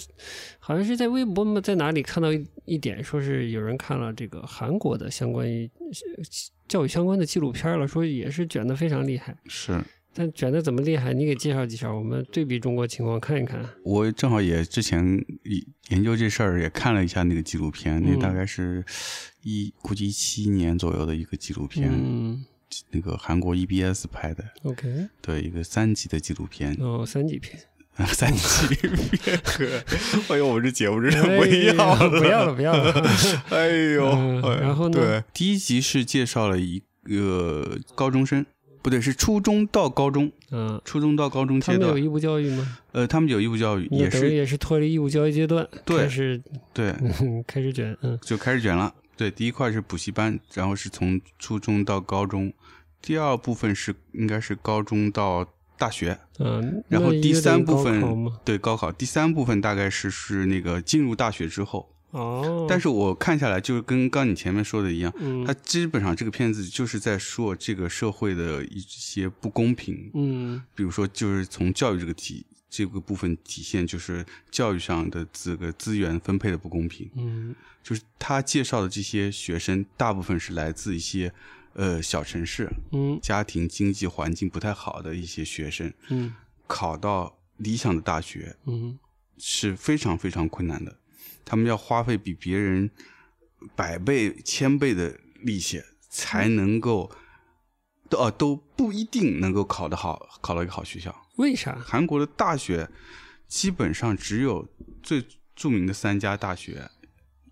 [0.60, 6.24] 好像是在微博嘛，在哪里看到一一点，说是有人看了这个韩国的相关于呃
[6.70, 9.36] 教育相关的纪录片了，说也是卷的非常厉害。
[9.50, 9.78] 是
[10.14, 11.14] 但卷的怎么厉害？
[11.14, 13.64] 你给介绍介绍，我们对比中国情况看一看。
[13.84, 15.04] 我正好也之前
[15.44, 18.84] 研研究这事儿，也看了一下那个纪录片，那嗯大概是
[19.44, 22.46] 一估计一七年左右的一个纪录片，嗯。
[22.90, 27.60] 那个韩国 EBS 拍的，，OK，对，一个三级的纪录片，哦，三级片，
[28.08, 29.38] 三级片，
[30.30, 32.94] 哎呦，我们这节目真不一样了，不要了，不要了。
[33.52, 34.98] 哎呦，然后呢？
[34.98, 38.46] 对，第一集是介绍了一个高中生，
[38.82, 42.78] 不对，是初中到高中，嗯，初中到高中阶段，他们有义务教育吗？
[42.92, 46.42] 呃，他们有义务教育，也是也是脱离义务教育阶段，对开始
[46.74, 46.90] 对，
[47.22, 48.94] 嗯开始卷，嗯就开始卷了。
[49.16, 52.52] 对，第一块是补习班，然后是从初中到高中，
[53.02, 58.02] 第二部分是应该是高中到大学，嗯，然后第三部分？
[58.44, 61.88] 对高考，第三部分大概是是那个进入大学之后。
[62.12, 65.46] 哦，但是我看下来，就是跟刚你前面说的一样，嗯。
[65.46, 70.62] 它基本上这个片子就是在说这个社会的一些不公平，嗯。
[70.76, 77.10] 比如说就是从教育这个体这个部分体现，就是教育上的这个资源分配的不公平。
[77.16, 77.56] 嗯。
[77.82, 81.34] 就是他介绍的这些学生，大部分是来自一些
[81.74, 83.18] 呃小城市，嗯。
[83.22, 86.34] 家庭经济环境不太好的一些学生，嗯。
[86.68, 89.00] 考到理想的大学嗯。
[89.44, 90.96] 是非常非常困难的，
[91.44, 92.90] 他们要花费比别人
[93.76, 97.12] 百倍、千倍的力气，才能够
[98.10, 101.16] 都哦、都不一定能够考得好，考到一个好学校。
[101.38, 101.78] 为啥？
[101.84, 102.90] 韩国的大学
[103.48, 104.68] 基本上只有
[105.02, 106.90] 最著名的三家大学，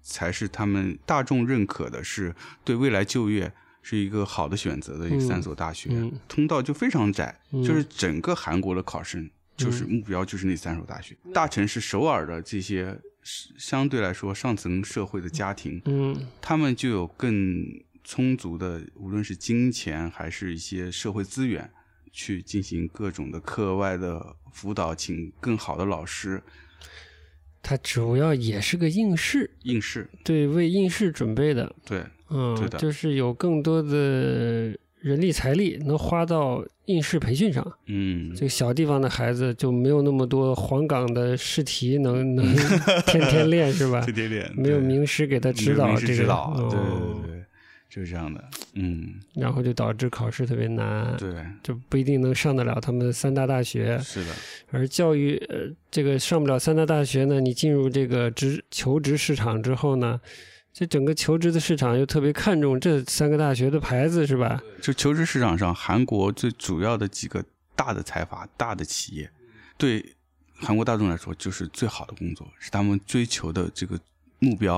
[0.01, 3.51] 才是他们大众认可的，是对未来就业
[3.81, 11.15] 是一个好的选择的三所大学，嗯通道就非常窄，嗯就是整个韩国的考生就是目标就是那三所大学。
[11.33, 16.27] 大城市首尔的这些相对来说上层社会的家庭，嗯。
[16.41, 17.63] 他们就有更
[18.03, 21.69] 充足的，无论是金钱还是一些社会资源，
[22.11, 26.41] 去进行各种的课外的辅导，请更好的老师。
[27.61, 30.09] 它主要也是个应试，应试。
[30.23, 31.75] 对，为应试准备的。
[31.85, 32.79] 对，嗯，对的。
[32.79, 37.65] 就是有更多的人力财力能花到应试培训上。
[37.87, 42.45] 嗯，这个小地方的孩子就没有那么多黄冈的试题能 能
[43.05, 44.01] 天天练是吧？
[44.01, 47.43] 天天练没有名师给他指导这个，指导，对对对，
[47.89, 48.43] 就是这样的。
[48.73, 51.33] 嗯，然后就导致考试特别难，对，
[51.63, 53.97] 就不一定能上得了他们三大大学。
[53.99, 54.31] 是的，
[54.71, 60.19] 而教育呃，这个上不了三大大学呢，你进入这个职求职市场之后呢，
[60.79, 64.63] 这整个求职的市场又特别看重这三个大学的牌子，是吧？
[64.81, 67.43] 就求职市场上，韩国最主要的几个
[67.75, 69.29] 大的财阀、大的企业，
[69.77, 70.15] 对
[70.55, 73.99] 韩国大众来说就是最好的工作，是他们追求的这个
[74.39, 74.77] 目标。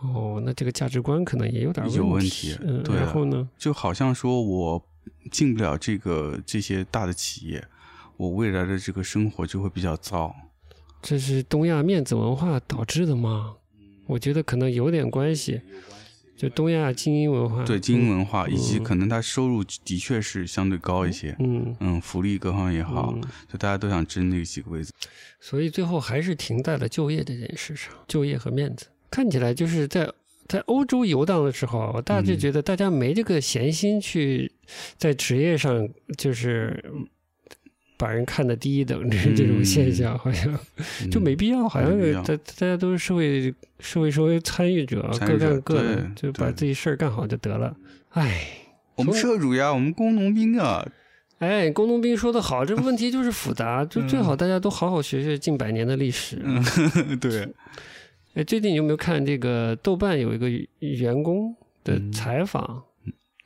[0.00, 2.58] 哦，那这个价值观可能也有点有问题题。
[2.62, 3.46] 嗯，对啊然后呢？
[3.58, 4.82] 就好像说我
[5.30, 7.62] 进不了这个这些大的企业，
[8.16, 10.34] 我未来的这个生活就会比较糟。
[11.02, 13.56] 这是东亚面子文化导致的吗？
[14.08, 15.60] 我觉得可能有点关系。
[16.36, 23.20] 就东亚精英文化，对精英文化，以及嗯可能他收入的确是相对高一些，嗯，嗯，福利各方面也好，嗯，
[23.52, 24.92] 就大家都想争那几个位置。
[25.40, 28.86] 所以最后还是停在了就业这件事上，就业和面子。
[29.10, 30.08] 看起来就是在
[30.46, 34.52] 在欧洲游荡的时候，我大致嗯觉得大家没这个闲心去
[34.96, 36.84] 在职业上就是
[37.98, 40.56] 把人看得低一等，这这种现象，好像
[41.10, 47.76] 就没必要，好像大大家都是社会社会社会参与者，各干各的，就把自己事儿干好就得了。
[48.10, 48.46] 唉，
[48.94, 50.86] 我们社主呀，我们工农兵啊，
[51.40, 56.40] 哎，工农兵说的好，这个问题就是复杂，就最嗯好大家都好好学学近百年的历史。
[57.20, 57.48] 对，
[58.34, 62.82] 哎，最近有没有看这个豆瓣有一个员工的嗯采访，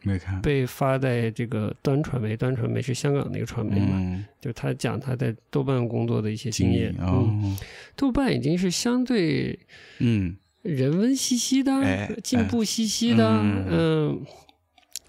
[0.03, 6.93] 没看，被发在这个端传媒，端传媒是香港的一个传媒嘛，嗯，就他讲他在豆瓣工作的一些经经验。
[6.93, 7.57] 验哦嗯，，
[7.97, 9.59] 豆瓣已经是相对
[9.99, 14.27] 嗯，人文兮兮的哎、进步兮兮的，嗯嗯。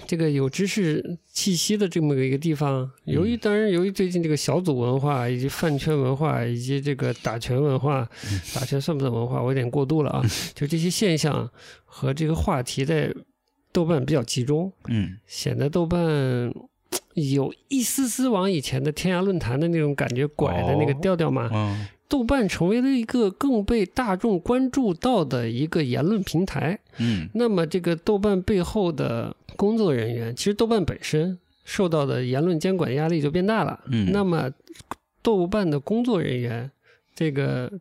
[0.08, 9.40] 这个有知识气息的这么一个地方，由嗯于当然由于最近这个小组文化以及饭圈文化以及这个打拳文化，嗯打拳算不算文化？
[9.40, 10.24] 我有点过度了啊。
[10.56, 11.48] 就这些现象
[11.86, 13.14] 和这个话题在
[13.74, 16.00] 豆瓣比较集中，嗯，显得豆瓣
[17.16, 21.50] 有一丝丝往以前的天涯论坛的那种感觉拐的那个哦调调嘛。
[21.52, 26.78] 嗯，豆瓣成为了一个更被大众关注到的一个言论平台。
[27.00, 33.80] 嗯，那么，这个豆瓣背后的工作人员，其实豆瓣本身受到的言论监管压力就变大了。
[33.88, 34.52] 嗯那么
[35.24, 36.70] 豆瓣的工作人员，
[37.16, 37.72] 这个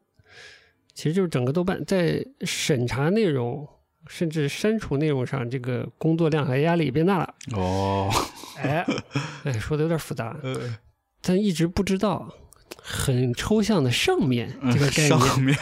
[0.94, 3.68] 其实就是整个豆瓣在审查内容。
[4.06, 7.34] 甚至删除内容上，这个工作量和压力也变大了。
[7.52, 8.10] 哦，
[8.56, 8.84] 哎，
[9.44, 10.78] 哎，说的有点复杂， 呃，
[11.20, 12.32] 但一直不知道
[12.76, 15.08] 很抽象的上面这个概念。
[15.08, 15.58] 上面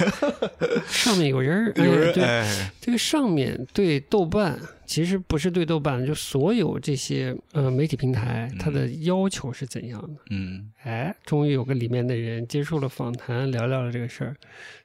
[0.87, 10.20] 上面有人儿， 有人哎对，哎，这个上面对豆瓣，其实不是对豆瓣，就所有这些呃媒体平台，它的要求是怎样的？
[10.31, 14.35] 嗯哎，终于有个里面的人接受了访谈，聊聊了这个事儿。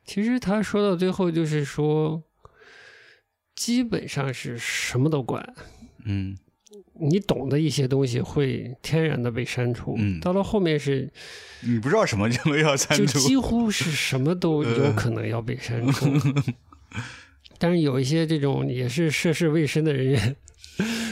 [0.04, 2.22] 其实他说到最后就是说，
[3.56, 5.56] 基本上是什么都管，
[6.04, 6.38] 嗯。
[6.98, 10.18] 你懂的一些东西会天然的被删除，嗯。
[10.22, 11.12] 到了后面是
[11.62, 16.08] 你不知道什么就要删除，就几乎是什么都有可能要被删除。
[17.58, 20.36] 但是有一些这种也是涉世未深的人员，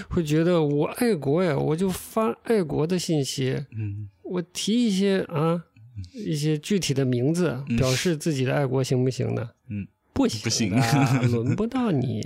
[0.07, 4.07] 会觉得我爱国呀，我就发爱国的信息，嗯。
[4.23, 5.65] 我提一些啊
[6.13, 7.75] 一些具体的名字，嗯。
[7.75, 9.49] 表示自己的爱国行不行呢？
[9.69, 12.21] 嗯，不行，不 行轮不到你。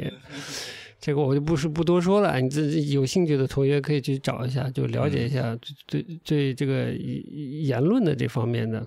[0.99, 8.85] 这个我就不是不多说了，你自己有兴趣的同学可以去找一下，就了解一下对对对这个言论的这方面的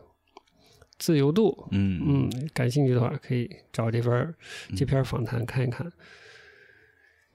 [0.98, 1.68] 自由度。
[1.70, 4.34] 嗯嗯，感兴趣的话可以找这份
[4.76, 5.90] 这篇访谈看一看。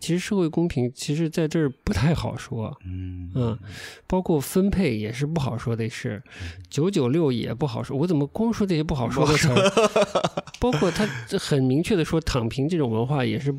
[0.05, 3.57] 其实社会公平，其实在这儿不太好说，嗯嗯，
[4.05, 6.21] 包括分配也是不好说的事，
[6.69, 7.97] 九九六也不好说。
[7.97, 9.71] 我怎么光说这些不好说的词儿？
[10.61, 11.07] 包括他
[11.39, 13.51] 很明确的说，躺平这种文化也是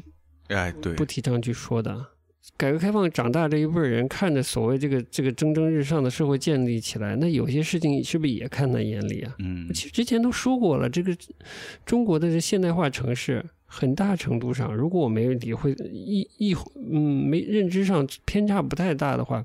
[0.47, 2.11] 哎对，不提倡去说的。
[2.57, 9.35] 改革开放长大这一辈人，看着所谓这个这个蒸蒸日上的社会建立起来，那有些事情是不是也看在眼里啊？
[9.41, 11.13] 嗯其实之前都说过了，这个
[11.85, 19.45] 中国的这现代化城市，很大程度上，如果我没理会一一嗯没认知上偏差不太大的话，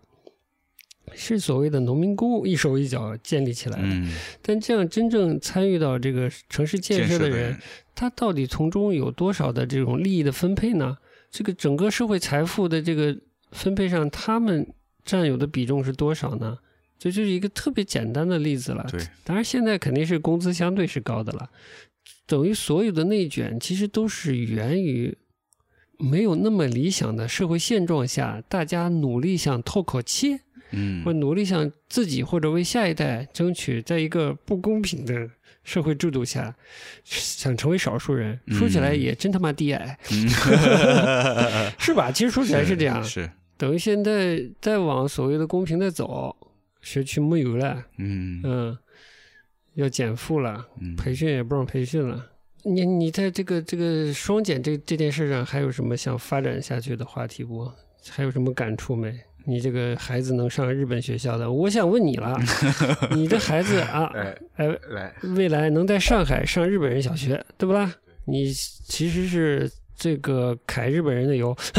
[1.14, 3.88] 是所谓的农民工一手一脚建立起来的。
[3.88, 7.58] 嗯，但这样真正参与到这个城市建设的人，
[7.94, 10.98] 他到底从中有多少的这种利益的分配呢？
[11.30, 13.18] 这个整个社会财富的这个
[13.52, 14.68] 分配上，他们
[15.04, 16.58] 占有的比重是多少呢？
[17.00, 18.86] 这就是一个特别简单的例子了。
[18.92, 21.50] 对，当然现在肯定是工资相对是高的了，
[22.32, 25.18] 等于所有的内卷其实都是源于
[26.00, 30.40] 没有那么理想的社会现状下，大家努力想透口气，
[30.72, 31.04] 嗯。
[31.04, 35.30] 或努力想自己或者为下一代争取，在一个不公平的
[35.66, 36.56] 社会制度下，
[37.04, 39.00] 想成为少数人，说起来嗯。
[39.02, 40.30] 也真他妈低矮，嗯。
[41.78, 42.10] 是吧？
[42.14, 46.34] 其实说起来是这样，是，等于现在再往所谓的公平的走，
[46.82, 48.40] 学区没有了，嗯。
[48.46, 48.78] 嗯，
[49.76, 52.28] 要减负了，嗯培训也不让培训了。
[52.64, 57.72] 你你在这个这个双减这这件事上，还有什么想发展下去的话题不？
[58.10, 59.14] 还有什么感触没？
[59.46, 62.38] 你这个孩子能上日本学校的，我想问你了，
[63.16, 67.92] 你这孩子啊， 哎哎，来，未来能在上海上日本人小学，对不啦？
[68.26, 71.58] 你其实是这个揩日本人的油，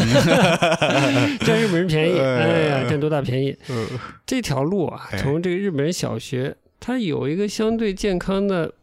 [1.47, 3.57] 占日本人便宜，哎呀，占多大便宜？
[3.69, 3.87] 嗯
[4.27, 8.75] 这条路啊，哎从这个日本人小学，它有一个相对健康的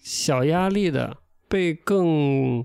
[0.00, 2.64] 小压力的，被更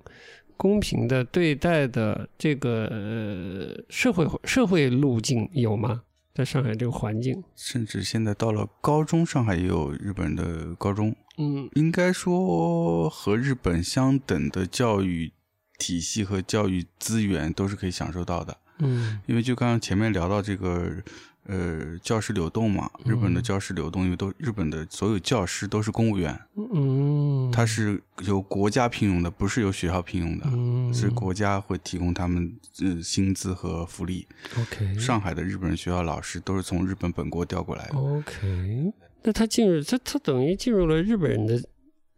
[0.56, 6.04] 公平的对待的这个、呃、社会社会路径有吗？
[6.34, 15.34] 在上海这个环境，甚至现在到了高中，上海也有日本的高中，嗯应该说和日本相等的教育
[15.78, 18.56] 体系和教育资源都是可以享受到的。
[18.80, 21.04] 嗯因为就刚刚前面聊到这个，
[21.48, 26.38] 呃，教师流动嘛，日本的嗯教师流动，因为都日本的所有教师都是公务员，
[26.74, 34.28] 嗯，他是由国家聘用的，不是由学校聘用的，嗯是国家会提供他们呃薪资和福利。
[34.60, 37.98] OK 上海的日本学校老师都是从日本本国调过来的。
[37.98, 38.92] OK，
[39.24, 41.62] 那他进入他他等于进入了日本人的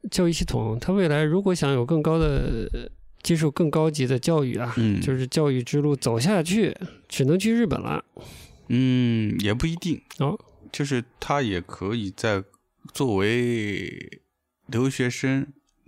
[0.10, 2.90] 教育系统，他未来如果想有更高的呃
[3.22, 6.76] 接受更高级的教育啊，嗯就是教育之路走下去，
[7.08, 8.04] 只能去日本了。
[8.70, 10.40] 嗯，也不一定哦，
[10.72, 12.44] 就是他也可以在
[12.94, 14.22] 作为
[14.68, 15.46] 留学生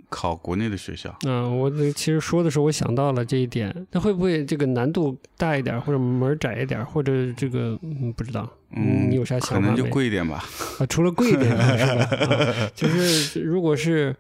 [0.10, 1.18] 考国内的学校。
[1.26, 9.86] 嗯、我其实说的时候，我想到了这一点，那会不会这个难度大一点，或者门儿窄一点，或者这个嗯不知道，嗯，你有啥想法可能就？
[9.86, 10.44] 贵一点吧。
[10.80, 12.04] 啊，除了贵一点是吧？
[12.28, 14.16] 啊就是如果是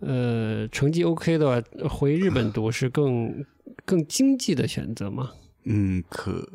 [0.00, 3.44] 呃成绩 OK 的话，回日本读是更
[3.84, 5.30] 更经济的选择吗？
[5.64, 6.48] 嗯，可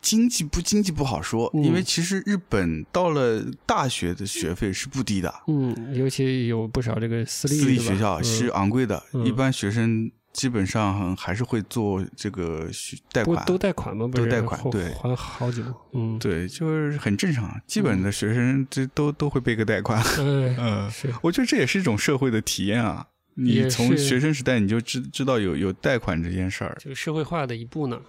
[0.00, 13.44] 经济不经济不好说，嗯因为其实日本到了大学的学费是不低的，嗯，尤其有不少这个私立学校是昂贵的，嗯一般学生基本上还是会做这个学贷款。
[13.46, 14.06] 都贷款吗？
[14.06, 15.62] 不是都贷款对还好久。
[15.92, 19.98] 嗯，对，就是很正常，基本的学生这都都会背个贷款。
[20.02, 23.06] 哎， 嗯，是我觉得这也是一种社会的体验啊。
[23.38, 28.00] 你从学生时代你就知知道有有贷款这件事儿，这个社会化的一步呢。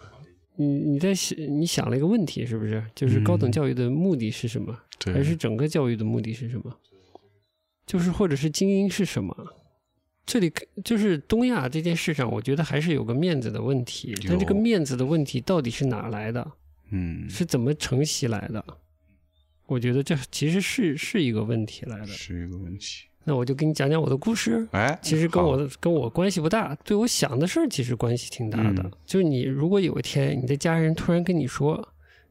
[0.58, 2.84] 你你在想你想了一个问题，是不是？
[2.94, 4.78] 就是高等嗯教育的目的是什么？
[5.00, 6.78] 对，还是整个教育的目的是什么？
[7.86, 9.36] 就是或者是精英是什么？
[10.26, 10.52] 这里
[10.84, 14.14] 就是东亚这件事上，我觉得还是有个面子的问题。
[14.28, 16.52] 但这个面子的问题到底是哪来的？
[16.90, 18.64] 嗯，是怎么承袭来的？
[19.68, 22.08] 我觉得这其实是是一个问题来的。
[22.08, 23.06] 是一个问题。
[23.30, 24.66] 那我就给你讲讲我的故事。
[24.72, 28.82] 哎，其实跟好我跟我关系不大，对我想的事儿其实关系挺大的。
[28.82, 31.86] 嗯就是你如果有一天你的家人突然跟你说，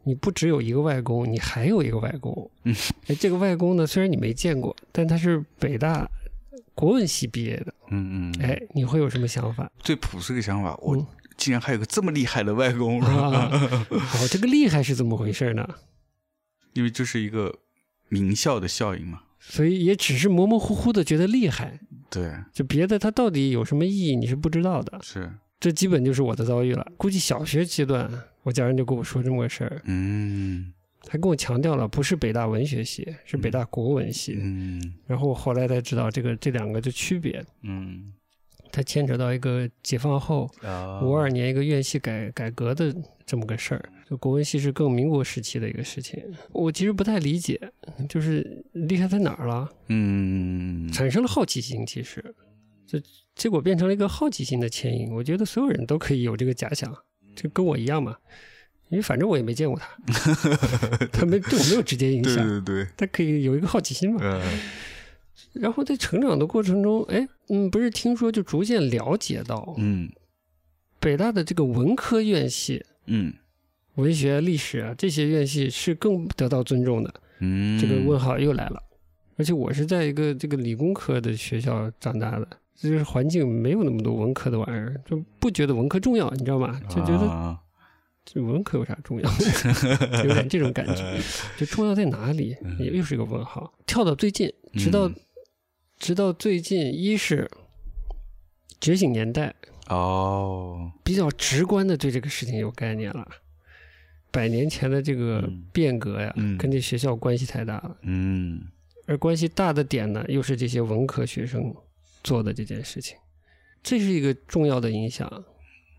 [0.05, 2.51] 你不只有一个外公，你还有一个外公。
[2.65, 2.75] 嗯，
[3.09, 6.09] 哎，这个外公呢，虽然你没见过，但他是北大
[6.75, 7.75] 国文系毕业的。
[7.91, 9.71] 嗯嗯，哎，你会有什么想法？
[9.81, 13.51] 最朴素的想法，我嗯竟然还有个这么厉害的外公，啊，
[13.93, 15.69] 哦，这个厉害是怎么回事呢？
[16.73, 17.55] 因为这是一个
[18.09, 19.21] 名校的效应嘛。
[19.49, 21.79] 所以也只是模模糊糊的觉得厉害，
[22.11, 24.99] 对，就别的他到底有什么意义，你是不知道的。
[25.03, 26.87] 是，这基本就是我的遭遇了。
[26.97, 28.11] 估计小学阶段，
[28.43, 30.73] 我家人就跟我说这么个事儿，嗯。
[31.09, 34.37] 还跟我强调了不是北大文学系，是北大国文系。
[34.41, 34.95] 嗯。
[35.07, 38.13] 然后我后来才知道这个这两个的区别，嗯，
[38.73, 42.93] 它牵扯到一个解放后啊五二年一个院系改改革的
[43.25, 43.89] 这么个事儿。
[44.09, 47.61] 就国文系是更民国时期的一个事情，我其实不太理解，
[48.09, 49.69] 就是厉害在哪儿了？
[49.89, 52.35] 嗯，产生了好奇心，其实，
[52.87, 53.03] 这
[53.35, 55.13] 结果变成了一个好奇心的牵引。
[55.13, 56.97] 我觉得所有人都可以有这个假想，
[57.35, 58.17] 就跟我一样嘛，
[58.91, 59.89] 因为反正我也没见过他，
[61.13, 64.21] 他没对我没有直接影响，对对对，他可以有一个好奇心嘛。
[64.23, 64.41] 呃，
[65.55, 70.09] 然后在成长的过程中，哎，嗯，不是听说就逐渐了解到，嗯
[71.01, 73.35] 北大的这个文科院系、嗯
[73.97, 77.13] 文学、历史啊这些院系是更得到尊重的。
[77.41, 78.83] 嗯，这个问号又来了。
[79.37, 86.81] 而且我是在一个这个理工科的学校长大的，就是环境没有那么多文科的玩意儿，就不觉得文科重要，你知道吗？
[86.89, 87.59] 就觉得啊
[88.25, 89.31] 这文科有啥重要，
[90.25, 91.21] 有点这种感觉。
[91.59, 92.57] 就重要在哪里？
[92.79, 93.73] 也又是一个问号。
[93.87, 95.15] 跳到最近，直到、嗯
[95.99, 97.51] 直到最近，一是
[98.79, 99.55] 觉醒年代，
[99.89, 103.27] 哦，比较直观的对这个事情有概念了。
[104.37, 107.97] 百年前的这个嗯变革呀，嗯跟这学校关系太大了。
[108.03, 108.61] 嗯
[109.07, 111.74] 而关系大的点呢，又是这些文科学生
[112.22, 113.16] 做的这件事情，
[113.82, 115.26] 这是一个重要的影响，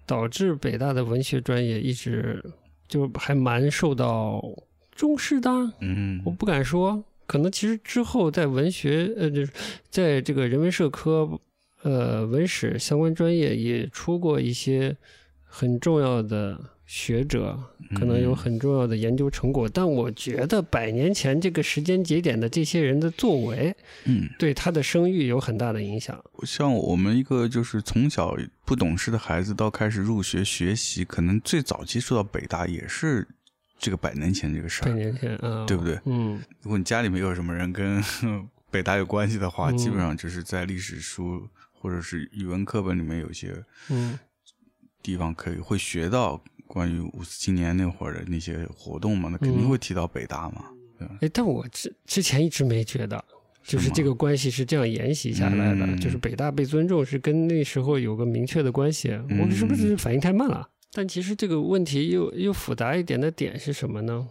[0.05, 2.43] 导致北大的文学专业一直
[2.87, 4.43] 就还蛮受到
[4.91, 5.49] 重视的。
[5.79, 9.51] 嗯我不敢说，可能其实之后在文学呃，就是
[9.89, 11.27] 在这个人文社科、
[11.83, 14.95] 呃文史相关专业也出过一些
[15.43, 17.59] 很重要的学者，
[17.93, 19.67] 可能有很重要的研究成果。
[19.67, 23.75] 但我觉得百年前这个时间节点的这些人的作为，
[24.05, 26.17] 嗯，对他的声誉有很大的影响。
[26.43, 33.27] 像我们一个就是从小不懂事的孩子到开始入学学习，可能最早接触到北大也是
[33.77, 35.99] 这个百年前这个事儿，百年前啊，对不对？
[36.05, 38.01] 嗯如果你家里没有什么人跟
[38.71, 44.17] 北大有关系的话，嗯基本上就是在历史书或者是语文课本里面有些嗯
[45.03, 50.65] 地方可以会学到关于五四青年那会儿的那些活动嘛，那肯定嗯会提到北大嘛。
[51.21, 53.23] 哎，但我之之前一直没觉得，
[53.63, 59.11] 就是这个关系是这样沿袭下来的，嗯就是北大被尊重是跟那时候有个明确的关系。
[59.29, 60.67] 我们是不是反应太慢了？
[60.93, 64.27] 但其实这个问题又又复杂一点的点是什么呢？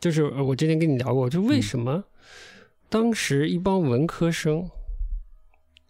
[0.00, 2.02] 就是呃我之前跟你聊过，就为什么
[2.88, 4.68] 当时一帮文科生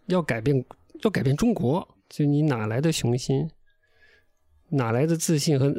[0.05, 0.63] 要改变
[1.01, 3.49] 要改变中国，就你哪来的雄心，
[4.73, 5.73] 哪来的自信和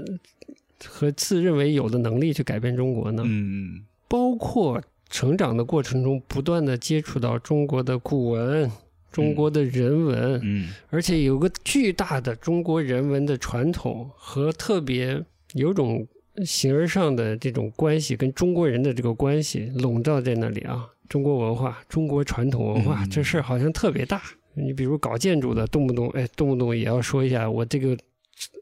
[0.86, 3.22] 和自认为有的能力去改变中国呢？
[3.26, 4.80] 嗯包括
[5.10, 8.70] 成长的过程中不断的接触到中国的古文、
[9.10, 15.22] 中国的人文，嗯而且有个巨大的中国人文的传统和特别
[15.54, 16.06] 有种
[16.44, 20.88] 形而上的这种关系，跟中国人的这个关系笼罩在那里啊。
[21.08, 24.22] 中国文化、中国传统文化、嗯这事儿好像特别大。
[24.54, 27.96] 你比如搞建筑的，动不动哎，动不动也要说一下我这个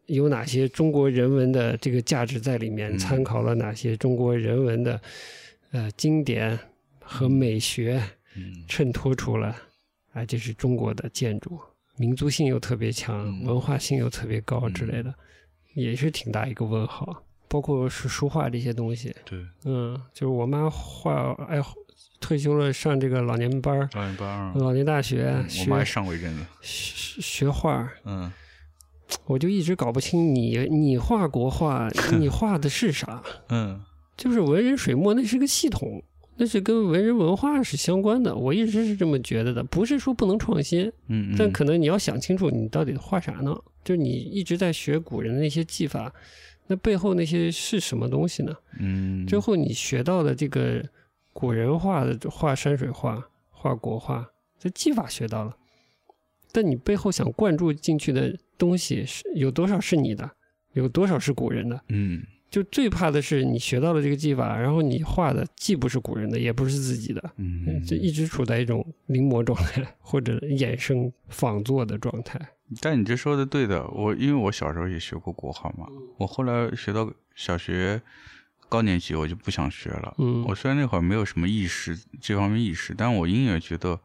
[0.07, 5.01] 有哪些中国人文的这个价值在里面，嗯参考了哪些中国人文的
[5.71, 6.59] 呃经典
[7.01, 8.03] 和美学。
[8.35, 9.55] 嗯衬托出了，
[10.15, 11.61] 哎，这是中国的建筑，
[11.99, 15.15] 民族性又特别强，嗯文化性又特别高之类的，
[15.75, 17.23] 也是挺大一个问号。
[17.47, 21.63] 包括是书画这些东西，对，嗯，就是我妈画，哎，
[22.21, 26.47] 退休了上这个老年班儿、老年班儿，老年大学嗯我学妈还上过一阵子。
[26.63, 28.33] 学学画，嗯
[29.27, 31.89] 我就一直搞不清你你画国画，
[32.19, 33.23] 你画的是啥？
[33.49, 33.81] 嗯
[34.17, 36.03] 就是文人水墨，那是个系统，
[36.37, 38.35] 那是跟文人文化是相关的。
[38.37, 43.57] 我一直是这么觉得的，不是说不能创新，嗯，但可能你要想清楚，你到底画啥呢？
[43.83, 46.13] 就是你一直在学古人的那些技法，
[46.67, 48.55] 那背后那些是什么东西呢？
[48.79, 50.85] 嗯最后你学到的这个
[51.33, 55.57] 古人画的画山水画、画国画，这技法学到了，
[56.53, 60.31] 但你背后想灌注进去的东西是有多少是你的，
[60.75, 61.83] 有多少是古人的？
[61.89, 72.39] 嗯就最怕的是你学到了这个技法，然后你画的既不是古人的，也不是自己的，嗯，就一直处在一种临摹状态或者衍生仿作的状态。
[72.81, 75.87] 但你这说的对的，我因为我小时候也学过国画嘛，
[76.19, 78.01] 我后来学到小学
[78.69, 80.15] 高年级我就不想学了。
[80.19, 83.99] 嗯我虽然那会儿没有什么意识这方面意识，但我隐约觉得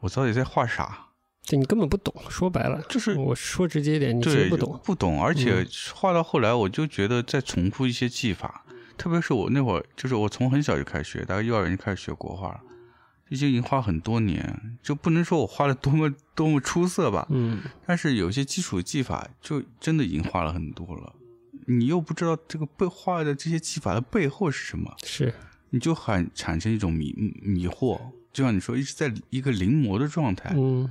[0.00, 1.07] 我到底在画啥，
[1.48, 4.78] 这你根本不懂，说白了，就是我说直接一点，你其对实不懂。
[4.84, 8.66] 不懂，而且嗯画到后来我就觉得在重复一些技法，
[8.98, 12.60] 特别是我那会儿就是我从很小就开始学，大概幼儿园就开始学国画了。
[13.30, 21.14] 已经已经画很多年，就不能说我画的多么多么出色吧，嗯但是有些基础技法就真的已经画了很多了，
[21.66, 25.32] 你又不知道这个背画的这些技法的背后是什么，是，
[25.70, 27.98] 你就很产生一种迷迷惑。
[28.32, 30.88] 就像你说，一直在一个临摹的状态，嗯，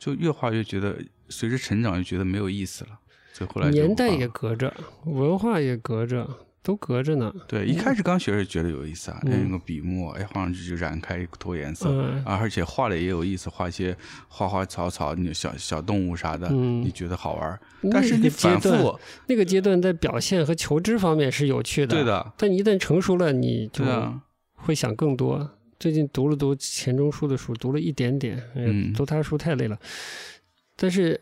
[0.00, 0.96] 就越画越觉得，
[1.28, 2.90] 随着成长就觉得没有意思了。
[3.32, 4.74] 所以后来年代也隔着，
[5.04, 6.28] 文化也隔着，
[6.62, 7.32] 都隔着呢。
[7.46, 11.88] 对，一开始刚学是觉得有意思啊，嗯那个笔墨，哎，画上去就染开脱颜色。
[11.90, 13.96] 嗯啊，而且画的也有意思，画一些
[14.26, 17.60] 花花草草、你小小动物啥的，嗯你觉得好玩
[17.92, 18.94] 但是你阶反复段，
[19.28, 22.04] 那个阶段在表现和求知方面是有趣的，对。
[22.04, 23.84] 的，但一旦成熟了，你就
[24.54, 25.50] 会想更多。
[25.80, 29.76] 最近读了读钱钟书的书，读了一点点，哎嗯读他书太累了。
[30.76, 31.18] 但是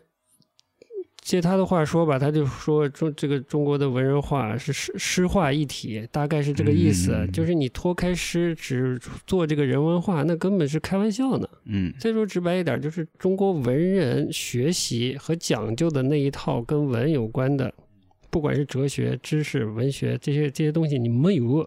[1.21, 7.13] 借他的话说吧，他就说中这个中国的文人画是诗诗画一体，大概是这个意思。
[7.13, 11.47] 嗯就是你脱开诗只做这个人文画，那根本是开玩笑呢。
[11.63, 17.73] 嗯再说直白一点，就是中国文人学习和讲究的那一套跟文有关的，
[18.29, 21.65] 不管是哲学、知识、文学这些这些东西，你没有。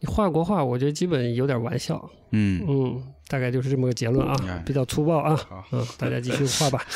[0.00, 2.10] 你画国画，我觉得基本有点玩笑。
[2.32, 5.36] 嗯，嗯，大概就是这么个结论啊哎，比较粗暴啊。
[5.36, 6.84] 好，嗯，大家继续画吧。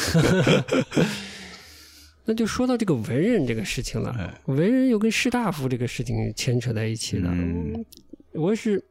[2.26, 7.28] 那就说到这个文人这个事情了，哎，文人又跟士大夫这个事情牵扯在一起的。
[7.28, 7.84] 嗯
[8.32, 8.82] 我是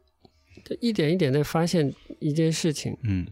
[0.80, 3.26] 一点一点在发现一件事情，嗯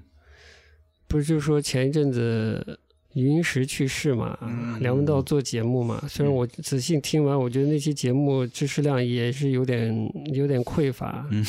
[1.07, 2.79] 不是就是说前一阵子
[3.13, 4.79] 余英时去世嘛，嗯。
[4.79, 6.01] 梁文道做节目嘛。
[6.07, 11.45] 虽然我仔细听完，我觉得那期节目知识量也是有点有点匮乏，嗯。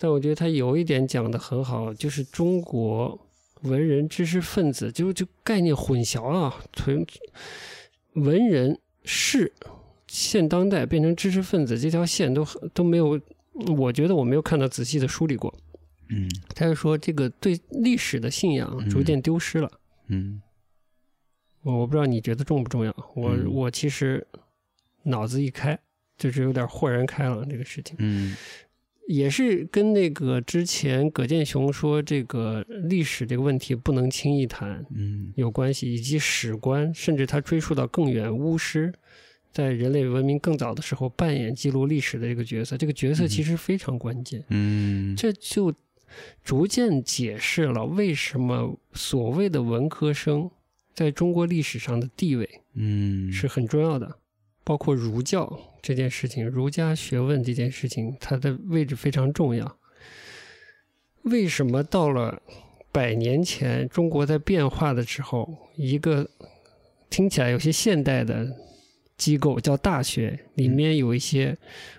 [0.00, 3.18] 但我觉得他有一点讲的很好，就是中国
[3.62, 7.04] 文人知识分子就就概念混淆啊，纯
[8.12, 9.52] 文人是
[10.06, 13.20] 现当代变成知识分子这条线都都没有，
[13.76, 15.52] 我觉得我没有看到仔细的梳理过。
[16.10, 16.28] 嗯。
[16.54, 19.68] 他就说这个对历史的信仰逐渐丢失了。
[20.06, 20.40] 嗯。
[20.40, 20.47] 我
[21.62, 22.94] 我不知道你觉得重不重要？
[23.14, 24.26] 我、嗯我其实
[25.02, 25.78] 脑子一开，
[26.16, 27.96] 就是有点豁然开朗这个事情。
[27.98, 28.36] 嗯
[29.06, 38.92] 也是跟那个之前葛剑雄说这个历史这个问题不能轻易谈嗯有关系，以及史观，甚至他追溯到更远，巫师
[39.50, 44.44] 在人类文明更早的时候扮演记录历史的这个角色，这个角色其实非常关键。
[44.50, 45.72] 嗯这就
[46.44, 50.50] 逐渐解释了为什么所谓的文科生
[50.98, 54.18] 在中国历史上的地位嗯是很重要的，
[54.64, 59.78] 包括儒教这件事情，儒家学问这件事情，它的位置非常重要。
[61.22, 62.42] 为什么到了
[62.90, 66.28] 百年前，中国在变化的时候，一个
[67.08, 68.56] 听起来有些现代的
[69.16, 71.56] 机构叫大学，里面有一些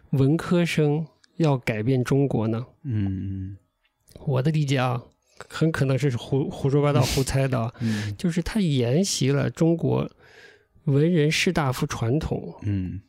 [0.10, 2.66] 文科生要改变中国呢？
[2.84, 3.56] 嗯
[4.26, 5.02] 我的理解啊，
[5.48, 8.16] 很可能是胡胡说八道、胡猜的啊， 嗯。
[8.18, 10.10] 就是他沿袭了中国
[10.86, 13.02] 文人士大夫传统，嗯。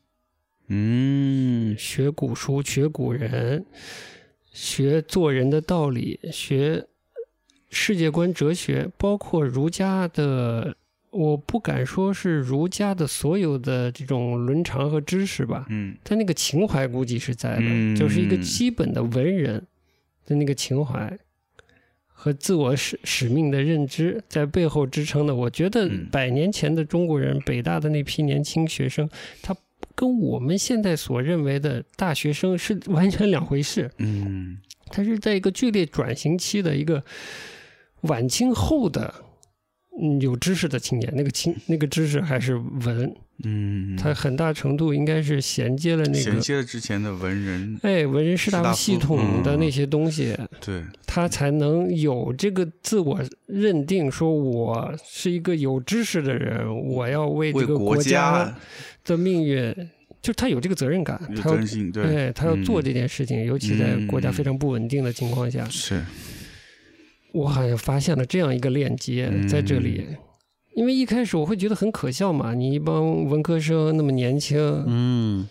[0.68, 1.76] 嗯。
[1.78, 3.64] 学古书、学古人，
[4.53, 6.87] 学做人的道理，学
[7.70, 10.76] 世界观、哲学，包括儒家的。
[11.12, 15.97] 我不敢说是儒家的所有的这种伦常和知识吧，嗯。
[16.05, 17.97] 但那个情怀估计是在的，嗯。
[17.97, 19.66] 就是一个基本的文人
[20.24, 21.18] 的那个情怀
[22.22, 25.34] 和自我使使命的认知在背后支撑的。
[25.34, 29.08] 我觉得嗯百年前的中国人，北大的那批年轻学生，
[29.40, 29.56] 他
[29.94, 33.90] 跟我们现在所认为的大学生是完全两回事。
[33.96, 34.58] 嗯
[34.90, 37.02] 他是在一个剧烈转型期的一个
[38.02, 39.14] 晚清后的。
[40.01, 49.59] 嗯，有知识的青年，那个青那个知识还是文，嗯，他很大程度应该是衔接了那个衔接了之前的文人，哎，文人士大夫夫系统的嗯。
[49.59, 58.57] 那些东西，对，他才能有这个自我认定，说我是一个有知识的人，我要为为这个国家
[59.05, 59.74] 的命运，
[60.22, 61.57] 就他有这个责任感，他要
[61.92, 64.32] 对，哎，他要做嗯这件事情，尤其在国家嗯。
[64.32, 66.03] 非常不稳定的情况下，是，
[67.33, 70.07] 我好像发现了这样一个链接嗯在这里。
[70.74, 75.49] 因为一开始我会觉得很可笑嘛，你一帮文科生那么年轻，嗯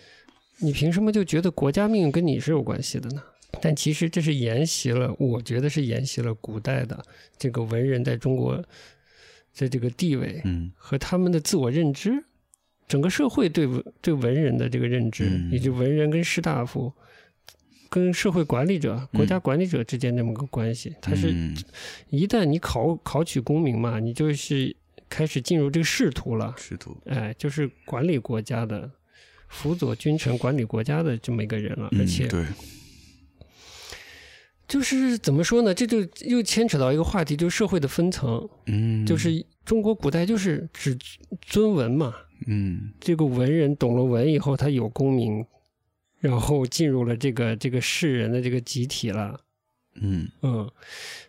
[0.60, 3.22] 你凭什么就觉得国家命运跟你是有关系的呢？
[3.60, 7.04] 但其实这是沿袭了，我觉得是沿袭了古代的
[7.36, 8.56] 这个文人在中国
[9.58, 12.24] 的这个地位嗯和他们的自我认知，
[12.88, 16.92] 整个社会对文对文人的这个认知，嗯以及文人跟士大夫、
[17.90, 20.94] 跟社会管理者、国家管理者之间这么个关系。
[21.02, 21.54] 它是嗯
[22.08, 24.74] 一旦你考考取功名嘛，你就是
[25.08, 28.88] 开始进入这个仕途了，仕途，哎，就是管理国家的、
[29.48, 32.46] 辅佐君臣、管理国家的这么一个人了，而嗯且对，
[34.68, 35.74] 就是怎么说呢？
[35.74, 38.48] 这就又牵扯到一个话题，就是社会的分层。
[38.66, 40.96] 嗯，就是中国古代就是只
[41.40, 42.14] 尊文嘛，
[42.46, 45.44] 嗯这个文人懂了文以后，他有功名，
[46.20, 49.40] 然后进入了这个这个世人的这个集体了。
[50.00, 50.70] 嗯嗯，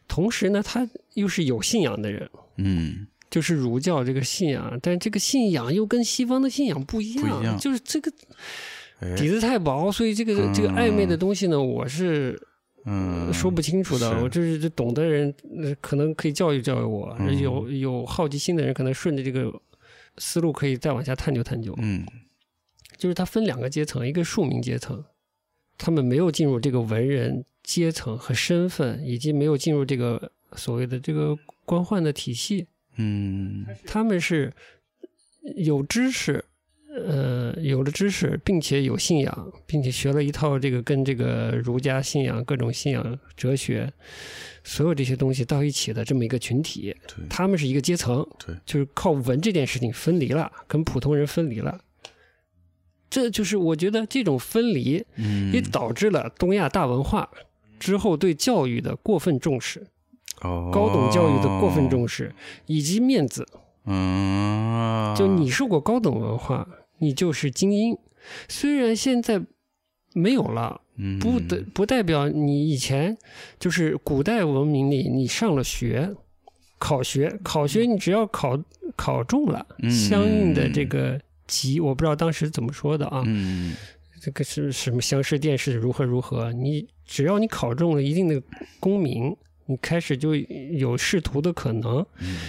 [0.07, 8.11] 同时呢，他又是有信仰的人，嗯就是儒教这个信仰，但这个信仰又跟西方的信仰不一样，一样就是这个
[8.99, 12.39] 哎底子太薄，所以这个、这个暧昧的东西呢，我是
[12.85, 14.21] 嗯说不清楚的。
[14.21, 15.33] 我就是这懂的人，
[15.63, 19.51] 呃可能可以教育教育我；嗯有有好奇心的人，可能顺着这个
[20.17, 21.73] 思路可以再往下探究探究。
[21.81, 22.05] 嗯
[23.01, 25.03] 就是它分两个阶层，一个庶民阶层，
[25.75, 31.35] 他们没有进入这个文人阶层和身份，以及没有进入这个所谓的这个
[31.65, 34.53] 官宦的体系，嗯他们是
[35.55, 36.45] 有知识，
[36.93, 43.91] 呃，有了知识，并且有信仰，并且学了一套这个跟这个儒家信仰、各种信仰、哲学，
[44.63, 51.81] 所有这些东西到一起的这么一个群体，对他们是一个阶层，对，就是靠文这件事情分离了，跟普通人分离了。
[53.11, 57.29] 这就是我觉得这种分离嗯也导致了东亚大文化
[57.77, 59.85] 之后对教育的过分重视，
[60.41, 62.33] 哦高等教育的过分重视，
[62.65, 63.45] 以及面子。
[63.85, 66.67] 嗯，就你受过高等文化，
[66.99, 67.97] 你就是精英。
[68.47, 69.41] 虽然现在
[70.13, 73.17] 没有了，嗯不的不代表你以前
[73.59, 76.15] 就是古代文明里你上了学，
[76.77, 78.57] 考学考学你只要考
[78.95, 81.19] 考中了嗯相应的这个
[81.51, 83.75] 级，我不知道当时怎么说的啊，嗯
[84.21, 88.41] 这个是什么乡试殿试如何如何，你只要你考中了一定的
[88.79, 89.35] 功名，
[89.65, 92.05] 你开始就有仕途的可能。
[92.19, 92.39] 嗯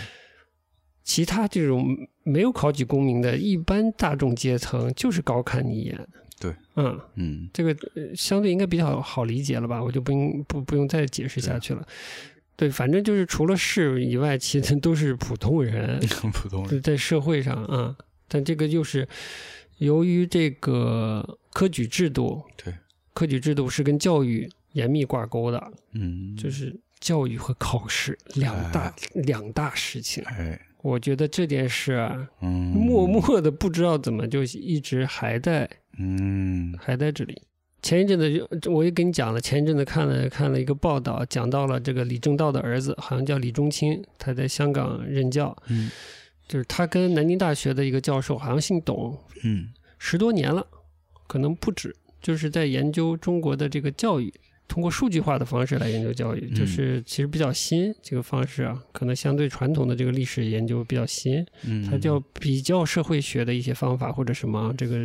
[1.04, 1.84] 其他这种
[2.22, 5.98] 没有考取功名的一般大众阶层，就是高看你一眼。
[6.38, 9.82] 对，嗯，嗯这个呃相对应该比较好理解了吧？
[9.82, 11.84] 我就不用不不用再解释下去了。
[12.54, 15.98] 对，反正就是除了士以外，其实都是普通人，
[16.32, 17.96] 普通人在社会上啊。
[18.32, 19.06] 但这个又是
[19.76, 22.72] 由于这个科举制度，对，
[23.12, 26.34] 科举制度是跟教育严密挂钩的，嗯。
[26.34, 30.24] 就是教育和考试两大、两大事情。
[30.24, 30.58] 哎。
[30.80, 32.50] 我觉得这件事啊，嗯。
[32.50, 35.68] 默默的不知道怎么就一直还在
[35.98, 36.74] 嗯。
[36.80, 37.42] 还在这里。
[37.82, 45.90] 前一阵子就我也跟你讲了，前一阵子看了看了一个报道，讲到了这个李政道的儿子，好像叫李中清，他在香港任教，嗯
[46.52, 49.70] 就是他跟南京大学的一个教授，好像姓董，嗯。
[49.98, 50.66] 十多年了，
[51.26, 54.30] 可能不止，就是在研究中国的这个教育，
[54.68, 56.54] 通过数据化的方式来研究教育，嗯。
[56.54, 64.98] 就是其实比较新这个方式啊，可能相对传统的这个历史研究比较新，嗯，它叫比较社会学的一些方法或者什么，这个，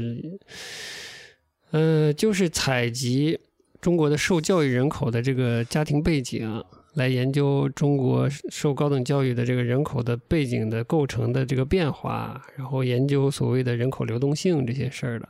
[1.72, 3.40] 呃，就是采集
[3.80, 6.62] 中国的受教育人口的这个家庭背景，
[6.98, 15.30] 来研究中国受高等教育的这个人口的背景的构成的这个变化，然后研究所谓的人口流动性这些事儿的。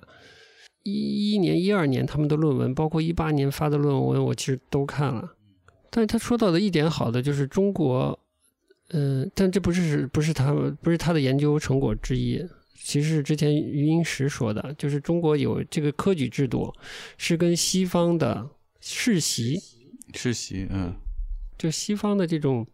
[0.84, 5.34] 一一年、一二年他们的论文，包括一八年发的论文，我其实都看了。
[5.90, 8.18] 但是他说到的一点好的就是中国，
[8.92, 12.42] 嗯、但这不是不是他们不是他的研究成果之一。
[12.74, 16.74] 其实是之前余英时说的，就是中国有这个科举制度，
[17.18, 18.50] 是跟西方的
[18.80, 19.60] 世袭，
[20.14, 20.94] 世袭，嗯
[21.58, 22.66] 就西方的这种，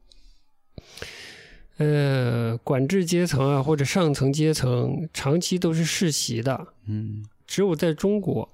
[1.78, 6.68] 呃，管制阶层啊或者上层阶层，长期都是世袭的。
[6.88, 8.50] 嗯只有在中国，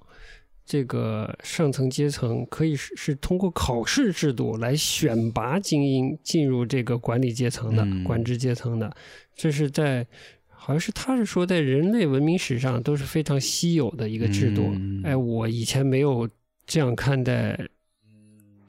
[0.66, 8.94] 这个上层阶层可以是是通过考试制度来选拔精英进入这个管理阶层的、嗯管制阶层的，
[9.34, 10.06] 这是在
[10.48, 14.70] 好像是他是说在人类文明史上都是非常稀有的一个制度。
[14.74, 16.28] 嗯哎，我以前没有
[16.66, 17.58] 这样看待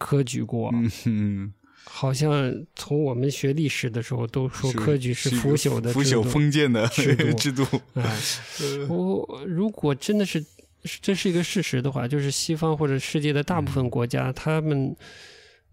[0.01, 7.31] 科举过，嗯嗯，好像从我们学历史的时候都说科举是腐朽的腐朽封建的制度。
[7.37, 8.03] 制度，哎，
[8.89, 10.43] 我如果真的是
[11.01, 14.95] 这是一个事实的话，就是西方或者世界的大部分国家，他们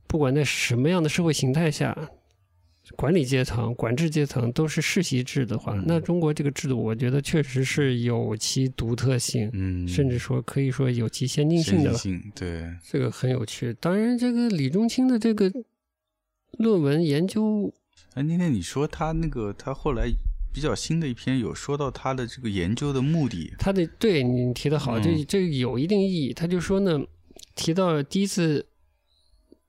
[0.07, 1.97] 不管在什么样的社会形态下，
[2.97, 12.21] 管理阶层、管制阶层都是世袭制的话，嗯那中国这个制度，我觉得确实是有其独特性，嗯，甚至说可以说有其先进性的先进。
[12.21, 13.75] 性，对，这个很有趣。
[13.81, 15.53] 当然，这个李中清的这个
[16.53, 17.73] 论文研究，
[18.15, 20.11] 哎，那天你说他那个，他后来
[20.53, 26.33] 比较新的一篇有说到他的这个研究的目的，他的对你提的好，这嗯这有一定意义。
[26.33, 26.99] 他就说呢，
[27.55, 28.67] 提到第一次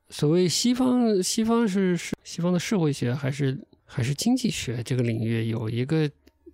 [0.09, 6.09] 所谓西方西方是是西方的社会学还是还是经济学这个领域有一个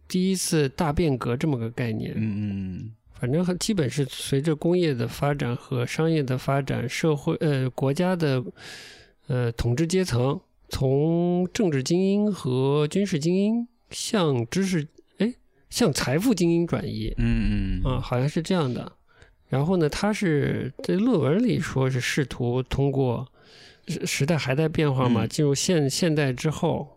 [0.08, 2.14] 第一次大变革这么个概念。
[2.16, 8.44] 嗯嗯反正很基本是随着工业的发展和商业的发展，社会呃国家的
[9.28, 14.86] 呃统治阶层从政治精英和军事精英向知识
[15.20, 15.34] 哎
[15.70, 17.14] 向财富精英转移。
[17.18, 18.92] 嗯嗯啊，好像是这样的。
[19.48, 23.26] 然后呢，他是在论文里说是试图通过
[23.88, 26.88] 时时代还在变化嘛，嗯进入现现代之后，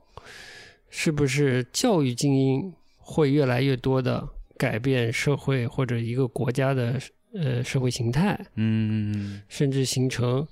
[0.88, 6.98] 是不是教育精英会越来越多的改变社会或者一个国家的
[7.34, 10.46] 呃社会形态，嗯甚至形成。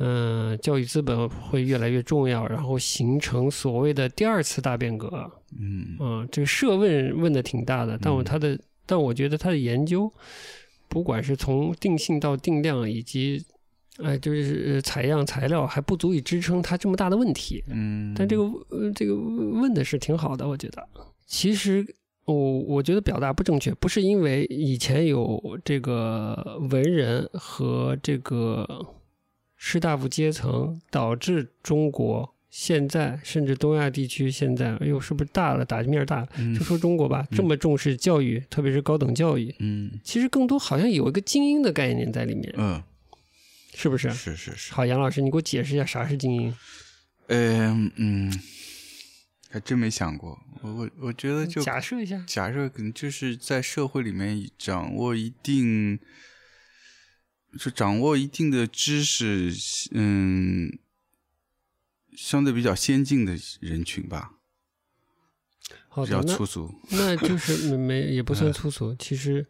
[0.00, 5.28] 嗯、教育资本会越来越重要，然后形成所谓的第二次大变革。
[5.58, 10.08] 嗯嗯，这个设问问的挺大的，但我嗯他的，但我觉得他的研究，
[10.88, 13.44] 不管是从定性到定量，以及，
[14.02, 17.62] 哎，就是呃采样材料，还不足以支撑他这么大的问题。
[17.68, 20.88] 嗯，但这个呃这个问的是挺好的，我觉得。
[21.26, 21.84] 其实
[22.24, 28.66] 我我觉得表达不正确，不是因为以前有这个文人和这个
[29.56, 35.64] 士大夫阶层导致中国现在甚至东亚地区现在，哎呦，是不是大了？
[35.64, 36.28] 打击面大了？
[36.38, 42.82] 嗯就说中国吧，这么重视教育，特别是高等教育，嗯其实更多好像有一个精英的概念在里面，嗯
[43.80, 44.10] 是不是？
[44.10, 46.56] 是是是，好，杨老师，你给我解释一下啥是精英？
[47.28, 48.40] 嗯嗯，
[49.50, 50.36] 还真没想过。
[50.62, 56.00] 我我我觉得就假设一下，假设可能就是在社会里面掌握一定，
[57.56, 59.54] 就掌握一定的知识，
[59.92, 60.76] 嗯，
[62.16, 64.32] 相对比较先进的人群吧，
[66.04, 66.74] 比较好的，那粗俗。
[66.90, 68.92] 那就是没没也不算粗俗。
[68.96, 69.46] 其实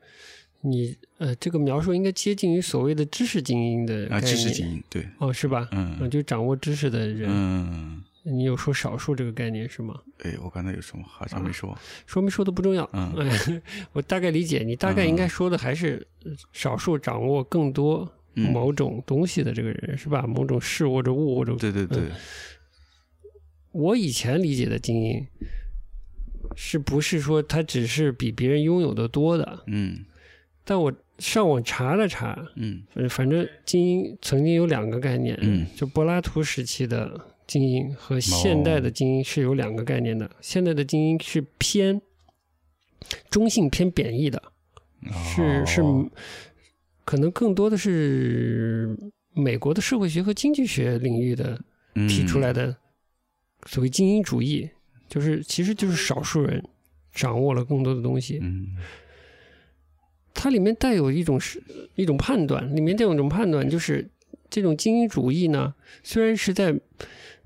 [0.60, 5.68] 你呃，这个描述应该接近于所谓的知识精英的啊，知识精英，对，哦，是吧？
[5.72, 7.30] 嗯就掌握知识的人。
[7.30, 9.94] 嗯，你有说少数这个概念是吗？
[10.24, 12.88] 哎，我刚才有什么好像没说，说没说的不重要。
[12.92, 20.26] 嗯哎，我大概理解，你大概应该说的还是呃少数掌握更多嗯某种东西的这个人，是吧？
[20.26, 22.10] 某种事或者物或者对对对，
[23.70, 25.26] 我以前理解的精英，
[26.56, 29.62] 是不是说他只是比别人拥有的多的？
[29.68, 30.04] 嗯
[30.68, 40.30] 但我上网查了查，嗯呃反正精英曾经有两个概念，嗯就柏拉图时期的精英和现代的精英是有两个概念的。
[40.42, 41.98] 现代的精英是偏
[43.30, 44.42] 中性、偏贬义的，
[45.34, 46.06] 是是哦
[47.06, 48.94] 可能更多的是
[49.32, 51.58] 美国的社会学和经济学领域的
[52.06, 52.76] 提出来的
[53.64, 54.68] 所谓精英主义，
[55.08, 56.62] 就是其实就是少数人
[57.10, 58.38] 掌握了更多的东西。
[58.42, 58.76] 嗯
[60.40, 61.60] 它里面带有一种是
[61.96, 64.08] 一种判断，里面带有一种判断，就是
[64.48, 65.74] 这种精英主义呢，
[66.04, 66.72] 虽然是在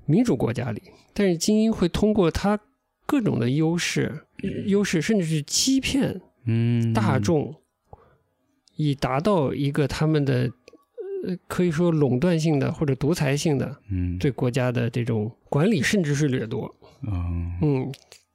[0.05, 0.79] 民主国家里，
[1.11, 2.59] 但是精英会通过他
[3.07, 4.25] 各种的优势、
[4.67, 6.93] 优势，甚至是欺骗嗯。
[6.93, 7.55] 大众，
[8.75, 10.51] 以达到一个他们的
[11.25, 14.19] 呃可以说垄断性的或者独裁性的嗯。
[14.19, 16.75] 对国家的这种管理，甚至是掠夺。
[17.01, 17.91] 嗯嗯，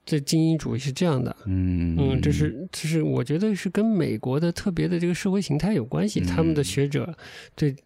[0.09, 1.37] 这精英主义是这样的。
[1.45, 6.19] 嗯嗯，这是这是我觉得是跟美国的特别的这个社会形态有关系。
[6.21, 7.15] 他们的嗯学者
[7.55, 7.77] 对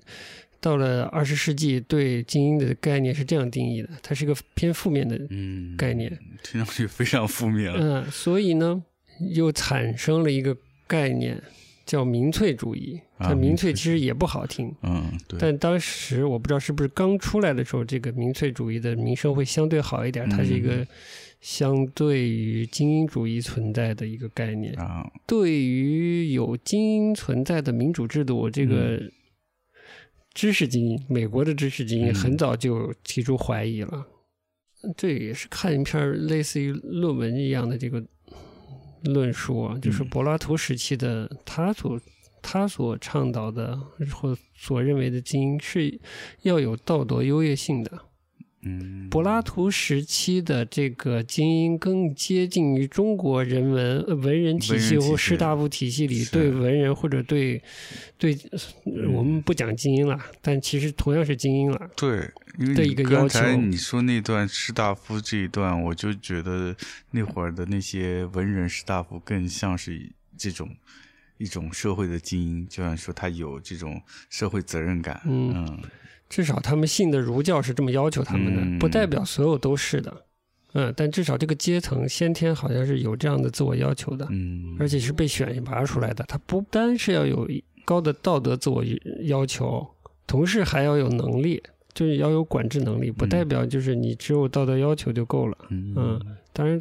[0.61, 6.17] 到了二十世纪对精英的概念是这样定义的，它是一个偏负面的嗯概念。
[6.45, 8.05] 听上去非常负面了。
[8.05, 8.81] 嗯，所以呢，
[9.35, 10.57] 又产生了一个
[10.87, 11.43] 概念
[11.85, 13.01] 叫民粹主义。
[13.19, 20.29] 啊它民民粹粹其实也不好听，嗯，对，但当时我不知道是不是刚出来的时候，这个民粹主义的名声会相对好一点。
[20.29, 20.87] 它是一嗯个
[21.43, 24.73] 相对于精英主义存在的一个概念。
[24.75, 29.03] 啊，对于有精英存在的民主制度，这个
[30.33, 34.07] 知识精英，美国的知识精英嗯很早就提出怀疑了。
[34.97, 38.03] 这也是看一篇类似于论文一样的这个
[39.03, 42.01] 论述啊，就是嗯柏拉图时期的他所
[42.41, 43.77] 他所倡导的
[44.13, 46.01] 或所认为的精英是
[46.43, 47.91] 要有道德优越性的。
[48.65, 57.61] 嗯，柏拉图时期的这个精英更接近于中国人文呃文人体系或士大夫体系里对文人或者对
[58.17, 58.33] 对，
[58.85, 61.91] 呃我们不讲精英了，但其实同样是精英了。
[61.97, 63.41] 对，因为刚一个要求。
[63.41, 66.77] 才你说那段士大夫这一段，我就觉得
[67.11, 70.09] 那会儿的那些文人士大夫更像是
[70.39, 70.71] 这种
[71.39, 74.01] 一种社会的精英，就像说他有这种
[74.31, 75.21] 社会责任感。
[75.25, 75.53] 嗯。
[75.53, 75.79] 嗯
[76.33, 80.25] 至少他们信的儒教是这么要求他们的，嗯不代表所有都是的。
[80.73, 86.25] 嗯，但至少这个阶层先天好像是有这样的自我要求的，嗯，而且是被选拔出来的。
[86.27, 87.47] 他不单是要有
[87.85, 88.83] 高的道德自我
[89.25, 89.87] 要求，
[90.27, 91.63] 同时还要有能力，
[91.93, 95.59] 就是要有管制能力，不嗯代表就是你只有道德要求就够了。
[95.69, 96.21] 嗯嗯
[96.55, 96.81] 当然，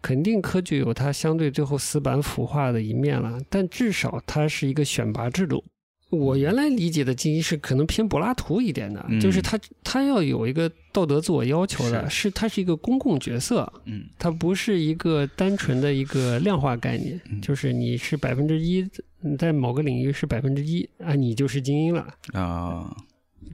[0.00, 5.62] 肯定科举有它相对最后死板腐化的一面了，但至少它是一个选拔制度。
[6.10, 9.20] 我原来理解的精英是可能偏柏拉图一点的，嗯。
[9.20, 12.30] 就是他他要有一个道德自我要求的，是。
[12.30, 14.04] 他是一个公共角色，嗯。
[14.18, 17.40] 它不是一个单纯的一个量化概念，嗯。
[17.40, 18.88] 就是你是百分之一，
[19.20, 22.06] 你在某个领域是百分之一啊，你就是精英了。
[22.32, 22.96] 啊，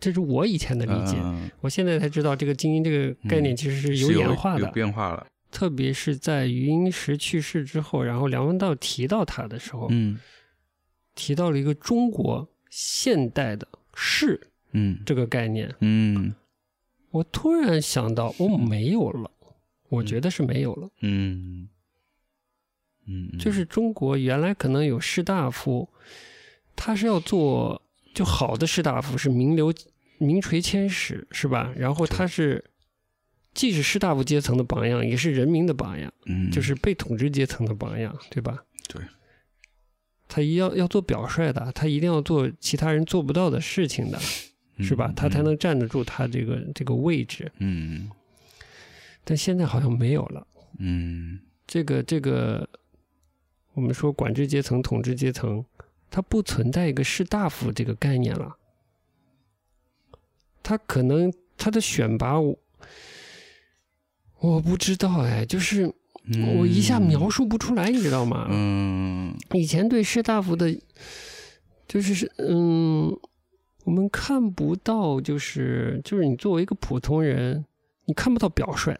[0.00, 1.50] 这是我以前的理解，嗯。
[1.60, 5.26] 我现在才知道这个精英这个概念其实是是有演化的有，变化了。
[5.50, 10.18] 特别是在余英时去世之后，然后梁文道提到他的时候，嗯
[11.14, 14.98] 提到了一个中国现代的士嗯。
[15.06, 16.34] 这个概念，嗯。
[17.10, 19.30] 我突然想到，我，没有了，
[19.88, 20.90] 我觉得是没有了。
[21.00, 21.68] 嗯。
[23.06, 25.88] 嗯，就是中国原来可能有士大夫，
[26.74, 27.82] 他是要做
[28.14, 29.72] 就好的士大夫是名流
[30.16, 31.72] 名垂千史是吧？
[31.76, 32.64] 然后他是
[33.52, 36.50] 既是士大夫阶层的榜样，也是人民的榜样，嗯。
[36.50, 38.64] 就是被统治阶层的榜样，对吧？
[38.88, 39.02] 对，
[40.28, 44.18] 他一要要做表率的，他一定要做其他人做不到的事情的，
[44.78, 45.12] 是吧？
[45.14, 47.50] 他才能站得住他这个这个位置。
[47.58, 48.10] 嗯
[49.24, 50.46] 但现在好像没有了。
[50.78, 52.68] 嗯这个这个，
[53.72, 55.64] 我们说管制阶层、统治阶层，
[56.10, 58.56] 它不存在一个士大夫这个概念了。
[60.62, 62.58] 他可能他的选拔，我
[64.40, 65.94] 我不知道哎，就是
[66.26, 68.46] 嗯我一下描述不出来，你知道吗？
[68.50, 70.74] 嗯以前对士大夫的，
[71.86, 73.14] 就是是嗯，
[73.84, 77.64] 我们看不到，就是就是你作为一个普通人，
[78.06, 78.96] 你看不到表率。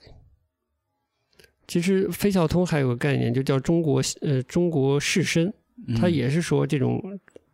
[1.67, 5.51] 其实费孝通还有个概念，就叫中国呃中国士绅，
[5.89, 7.03] 嗯，他也是说这种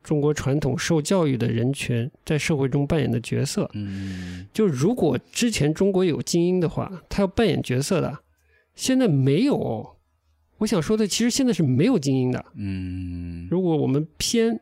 [0.03, 3.71] 中国传统受教育的人群在社会中扮演的角色。
[3.75, 8.19] 嗯就如果之前中国有精英的话，他要扮演角色的，
[8.81, 9.97] 现在没有。
[10.57, 12.43] 我想说的，其实现在是没有精英的。
[12.55, 14.59] 嗯，如果我们偏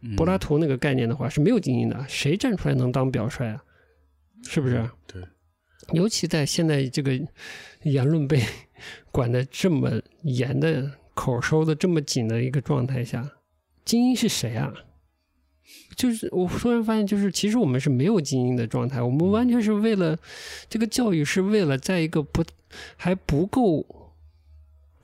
[0.00, 3.62] 嗯柏拉图那个概念的话，是没有精英的，谁站出来能当表率啊？
[4.42, 4.88] 是不是？
[5.06, 5.22] 对，
[5.92, 7.12] 尤其在现在这个
[7.82, 8.42] 言论被
[9.10, 13.30] 管的这么严的、口收的这么紧的一个状态下，
[13.84, 14.72] 精英是谁啊？
[15.96, 20.16] 就是我突然发现，就是其实我们是没有精英的状态，我们完全是为了
[20.68, 22.44] 这个教育，是为了在一个不
[22.96, 23.84] 还不够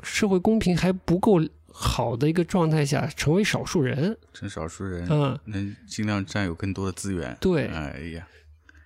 [0.03, 1.41] 社会公平还不够
[1.73, 4.17] 好的一个状态下，成为少数人。
[4.33, 7.37] 成少数人嗯，能尽量占有更多的资源。
[7.41, 8.29] 对哎呀，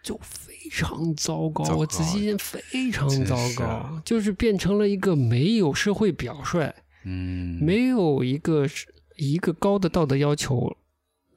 [0.03, 1.65] 就非常糟糕。
[1.65, 6.73] 糟糕我仔细想，非常糟糕，就是变成了一个没有社会表率，
[7.05, 10.75] 嗯，没有一个是一个高的道德要求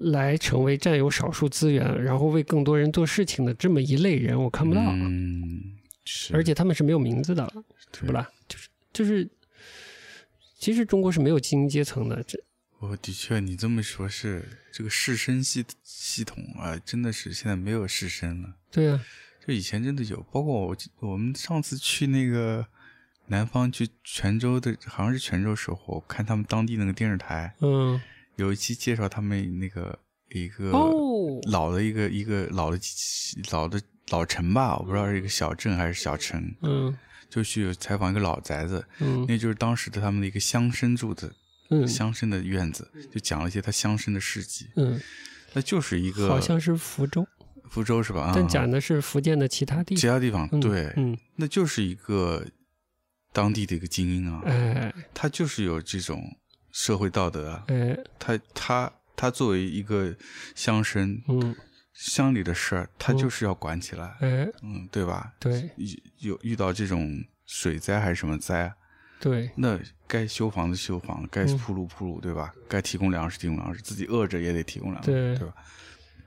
[0.01, 4.81] 来成为占有少数资源，然后为更多人做事情的这么一类人，我看不到。
[4.81, 7.51] 嗯，是，而且他们是没有名字的，
[7.91, 8.27] 对不啦？
[8.47, 9.29] 就是就是，
[10.57, 12.39] 其实中国是没有精英阶层的，这
[12.79, 18.55] 我的确，你这么说，是这个士绅系系统啊，真的是现在没有士绅了。
[18.71, 18.99] 对啊，
[19.45, 22.65] 就以前真的有，包括我我们上次去那个
[23.27, 28.01] 南方去泉州的，好像是泉州时候，我看他们当地那个电视台嗯，
[28.41, 29.97] 有一期介绍他们那个
[30.29, 32.79] 一个哦，老的一个一个老的
[33.51, 36.97] 老的老城吧，我不知道是一个小镇还是小城，嗯
[37.29, 41.31] 就去采访一个老宅子，嗯那就是当时的他们的一个乡绅住的
[41.69, 44.67] 嗯乡绅的院子，就讲了一些他乡绅的事迹。
[44.75, 44.99] 嗯，
[45.53, 47.25] 那就是一个好像是福州，
[47.69, 48.21] 福州是吧？
[48.23, 50.01] 啊，但讲的是福建的其他地方。
[50.01, 52.45] 其他地方嗯对，嗯，那就是一个
[53.31, 56.21] 当地的一个精英啊，哎他就是有这种
[56.71, 60.15] 社会道德啊，哎，他他他作为一个
[60.55, 61.55] 乡绅，嗯
[61.93, 65.33] 乡里的事儿，他嗯就是要管起来，哎，嗯，对吧？
[65.39, 65.69] 对
[66.19, 68.73] 有遇到这种水灾还是什么灾，
[69.19, 72.53] 对，那该修房子修房，该嗯铺路铺路，对吧？
[72.67, 75.53] 该提供粮食提供粮食，自己饿着也得提供粮食，对对吧？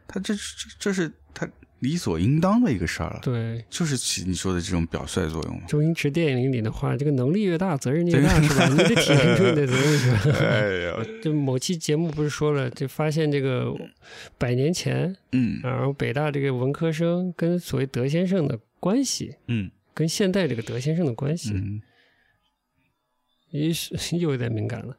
[0.07, 0.41] 他这这
[0.79, 1.49] 这是他
[1.85, 3.62] 理所应当的一个事儿了，对。
[3.68, 5.62] 就是起你说的这种表率作用嘛。
[5.68, 8.66] 周星驰电影里的话，这个能力越大，责任越大，是吧？
[8.68, 10.39] 你得体现出你的责任，是吧？
[10.41, 13.72] 哎呀， 就某期节目不是说了，就发现这个
[14.39, 21.82] 百年前，嗯然后北大这个文科生跟所谓德先生的关系，嗯跟现代这个德先生的关系，嗯
[23.51, 24.97] 也是 又有点敏感了。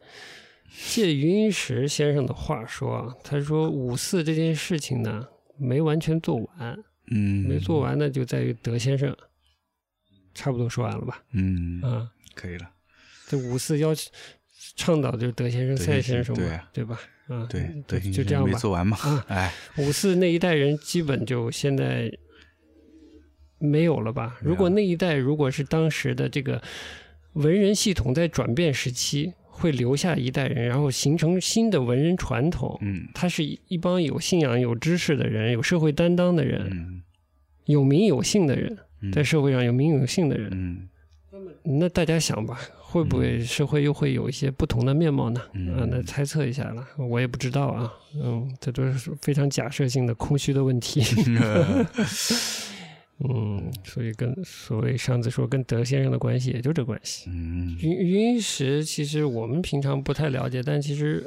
[0.92, 5.26] 借云英时先生的话说啊，他说五四这件事情呢
[5.58, 6.78] 没完全做完，
[7.12, 9.16] 嗯，没做完的就在于德先生。
[10.34, 11.24] 差不多说完了吧？
[11.32, 12.70] 嗯，啊，可以了。
[13.26, 13.92] 这五四要
[14.76, 16.44] 倡导就是德先生、德赛先生嘛，
[16.74, 17.00] 对啊吧？
[17.28, 18.52] 啊，对嗯对，就这样吧。
[18.52, 18.98] 没做完嘛。
[18.98, 22.12] 啊，哎，五四那一代人基本就现在
[23.60, 24.38] 没有了吧？
[24.42, 26.62] 如果那一代如果是当时的这个
[27.32, 32.78] 文人系统在转变时期，会留下一代人，然后形成新的文人传统。
[32.82, 37.02] 嗯他是一一帮有信仰、有知识的人，有社会担当的人，嗯
[37.66, 40.50] 有名有姓的人，嗯在社会上有名有姓的人。
[40.52, 40.90] 嗯
[41.64, 45.42] 那大家想吧，会不会社会又会有一些不同的面貌呢？
[45.54, 47.92] 嗯啊，那猜测一下了，我也不知道啊。
[48.22, 51.02] 嗯，这都是非常假设性的、空虚的问题。
[53.20, 57.30] 嗯，所以跟所谓上次说跟德先生的关系也就这关系。
[57.30, 61.26] 嗯云云石其实我们平常不太了解，但其实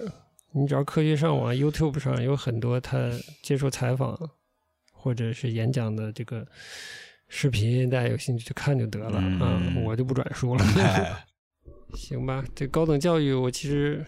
[0.53, 3.11] 你只要科学上网，YouTube 上有很多他
[3.43, 4.18] 接受采访
[4.93, 6.47] 或者是演讲的这个
[7.28, 10.64] 视频，大家有兴趣去看就得了、啊嗯，我就不转述了。
[10.76, 11.24] 哎
[11.95, 14.05] 行吧，这高等教育我其实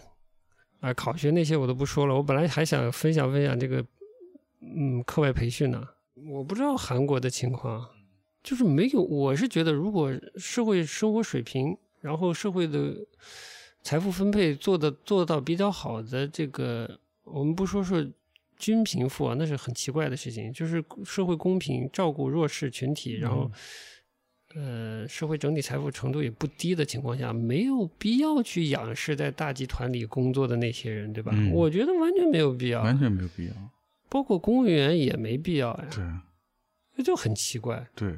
[0.81, 3.83] 啊考学那些我都不说了，我本来还想分享分享这个
[4.61, 5.83] 嗯课外培训呢，
[6.27, 7.89] 我不知道韩国的情况，
[8.43, 12.95] 就是没有，我是觉得如果社会生活水平，然后社会的
[13.83, 18.05] 财富分配做的做到比较好的这个，我们不说说
[18.57, 23.51] 均贫富啊，那是很奇怪的事情，就是社会公平，照顾弱势群体，然后。
[24.53, 31.31] 呃，社会整体财富程度也不低的情况下，没有必要去仰视在大集团里工作的那些人，对吧？
[31.33, 33.53] 嗯我觉得完全没有必要，完全没有必要。
[34.11, 36.03] 包括公务员也没必要呀，对
[36.97, 37.87] 这就很奇怪。
[37.95, 38.13] 对，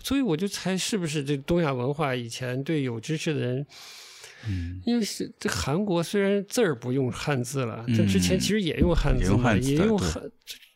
[0.00, 3.66] 所以我就猜是不是这东亚文化以前对有知识的人，
[4.48, 10.20] 嗯因为是这韩国虽然字儿不用汉字了，嗯这之前其实也用汉字嘛，用汉字的也用汉，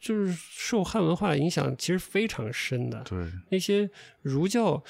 [0.00, 3.02] 就是受汉文化影响其实非常深的。
[3.02, 3.18] 对，
[3.50, 3.90] 那些
[4.22, 4.80] 儒教、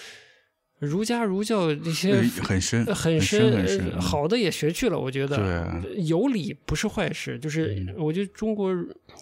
[0.78, 5.82] 儒家、儒教那些呃很深呃很深，很深呃好的也学去了，我觉得。
[6.06, 8.70] 有理不是坏事，就是嗯我觉得中国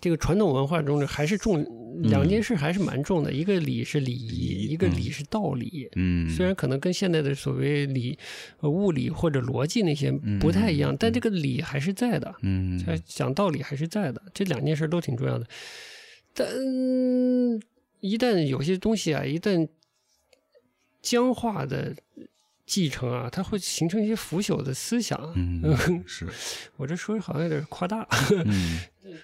[0.00, 1.64] 这个传统文化中的还是重
[2.02, 3.32] 两件事，还是蛮重的。
[3.32, 5.88] 一个礼是礼仪，一个理是道理。
[5.94, 8.18] 嗯，虽然可能跟现在的所谓理、
[8.58, 14.20] 呃物理或者逻辑那些嗯不太一样，但这个理还是在的，嗯讲道理还是在的。
[14.34, 15.46] 这两件事都挺重要的。
[16.34, 16.48] 但
[18.00, 19.68] 一旦有些东西啊，一旦
[21.04, 21.94] 僵化的
[22.64, 25.20] 继承啊，它会形成一些腐朽的思想。
[25.36, 26.26] 嗯是
[26.76, 28.06] 我这说好像有点夸大，
[28.46, 28.80] 嗯。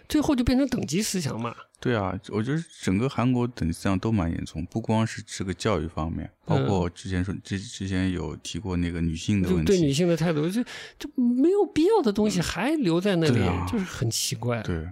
[0.07, 1.57] 最后就变成等级思想嘛。
[1.81, 10.63] 对啊，我觉得整个韩国等级思想都蛮严重，不光是这个教育方面，包括之前说之之前有提过那个女性的问题对女，性的态度，就
[10.99, 13.41] 就没有必要的东西还留在那里，
[13.73, 14.63] 就是很奇怪。
[14.63, 14.87] 对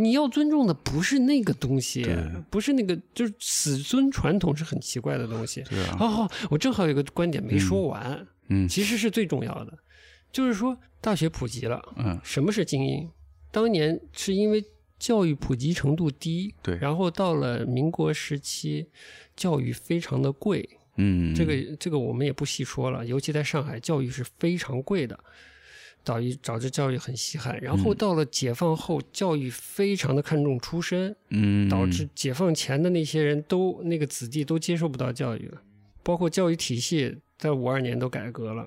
[0.00, 2.06] 你要尊重的不是那个东西，
[2.48, 5.62] 不是那个，就是死尊传统是很奇怪的东西。
[5.68, 8.66] 对啊，哦，我正好有个观点没说完，嗯。
[8.66, 9.78] 其实是最重要的，
[10.32, 12.18] 就是说大学普及了，嗯。
[12.24, 13.08] 什么是精英？
[13.52, 14.64] 当年是因为
[14.98, 16.76] 教育普及程度低，对。
[16.78, 18.86] 然后到了民国时期，
[19.36, 25.18] 教育非常的贵，嗯，这个这个我们也不细说了，尤其在上海，教育是非常贵的，
[26.04, 27.58] 导致导致教育很稀罕。
[27.60, 35.60] 然后到了解放后，教育非常的看重出身，嗯导致解放前的那些人都那个子弟都接受不到教育了，
[36.02, 38.66] 包括教育体系在五二年都改革了。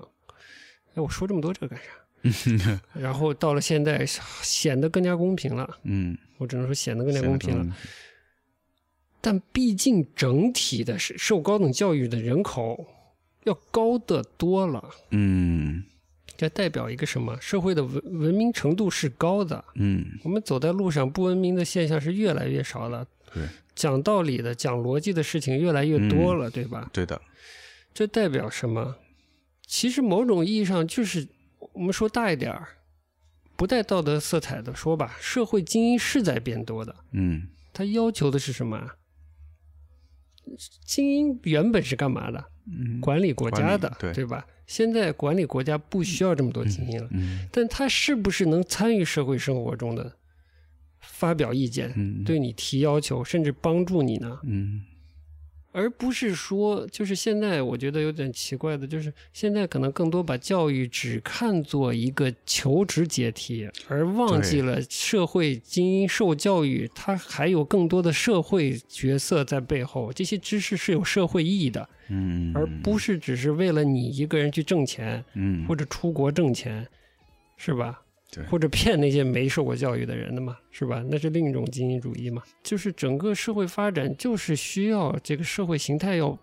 [0.94, 2.80] 哎，我说这么多这个干啥？
[2.94, 5.78] 然后到了现在，显得更加公平了。
[5.82, 7.76] 嗯我只能说显得更加公平了。
[9.20, 12.86] 但毕竟整体的受高等教育的人口
[13.44, 15.84] 要高得多了，嗯
[16.36, 17.38] 这代表一个什么？
[17.40, 19.64] 社会的文文明程度是高的。
[19.76, 23.06] 嗯我们走在路上，不文明的现象是越来越少了。
[23.32, 23.42] 对
[23.74, 26.88] 讲道理的、讲逻辑的事情越来越多了，对吧？
[26.92, 27.20] 对的，
[27.92, 28.96] 这代表什么？
[29.66, 31.26] 其实某种意义上就是
[31.72, 32.68] 我们说大一点儿，
[33.56, 36.94] 不带道德色彩的说吧，社会精英是在变多的。
[37.12, 38.94] 嗯他要求的是什么啊？
[40.86, 42.44] 精英原本是干嘛的？
[42.66, 43.00] 嗯。
[43.00, 44.24] 管理国家的，对。
[44.24, 44.46] 吧？
[44.66, 50.16] 现在管理国家不需要这么多精英了，嗯但他是不是能参与社会生活中的，
[51.00, 52.24] 发表意见，嗯。
[52.24, 54.40] 对你提要求，甚至帮助你呢？
[54.44, 54.80] 嗯
[55.76, 76.86] 而不是说，就是现在我觉得有点奇怪的，就是现在可能更多把教育只看作一个求职阶梯，而忘记了社会精英受教育，它还有更多的社会角色在背后，这些知识是有社会意义的，嗯，而不是只是为了你一个人去挣钱嗯或者出国挣钱，
[77.56, 78.00] 是吧？
[78.34, 81.04] 对或者骗那些没受过教育的人的嘛，是吧？
[81.08, 82.42] 那是另一种精英主义嘛。
[82.62, 86.38] 就是整个社会发展，就是需要这个社会形态要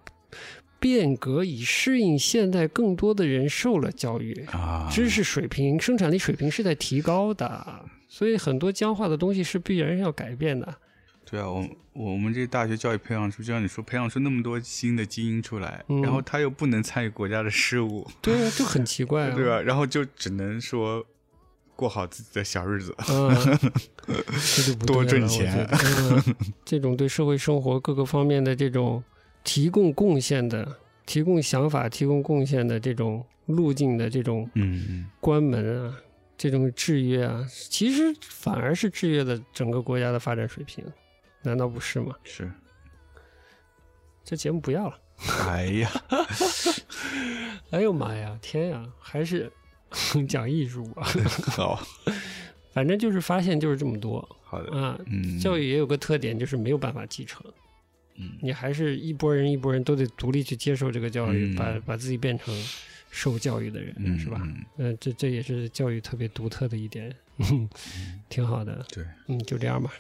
[0.80, 10.76] 变革，以适应现在更多的人受了教育，啊，知识水平、生产力水平是在提高的，所以很多僵化的东西是必然要改变的。
[11.24, 19.62] 对啊，我我们这大学教育培养出，就像你说，培养出那么多新的精英出来，嗯然后他又不能参与国家的事务，对啊，就很奇怪啊， 对吧？
[19.62, 21.06] 然后就只能说
[21.82, 22.96] 过好自己的小日子。
[23.10, 23.36] 嗯，
[24.56, 25.68] 这就多挣钱
[26.64, 29.04] 这种对社会生活各个方面的这种
[29.44, 30.78] 提供贡献的、
[31.08, 35.98] 提供想法、提供贡献的这种路径的这种嗯关门啊，
[36.38, 40.86] 这种制约啊，其实反而是制约了整个国家的发展水平，
[41.42, 42.16] 难道不是吗？
[42.24, 42.52] 是。
[44.24, 44.96] 这节目不要了。
[45.48, 45.92] 哎呀，
[47.72, 49.52] 哎呦妈呀，天呀，还是
[50.28, 51.04] 讲艺术吧。
[51.56, 51.86] 好
[52.74, 54.98] 反正就是发现就是这么多好的，啊。
[55.08, 57.44] 嗯，教育也有个特点，就是没有办法继承。
[58.18, 62.54] 嗯你还是一波人一波人都得独立去接受这个教育，嗯把把自己变成
[63.10, 64.40] 受教育的人，嗯是吧？
[64.44, 67.14] 嗯嗯、这这也是教育特别独特的一点，
[68.30, 68.86] 挺好的。
[68.94, 69.92] 对，嗯，就这样吧。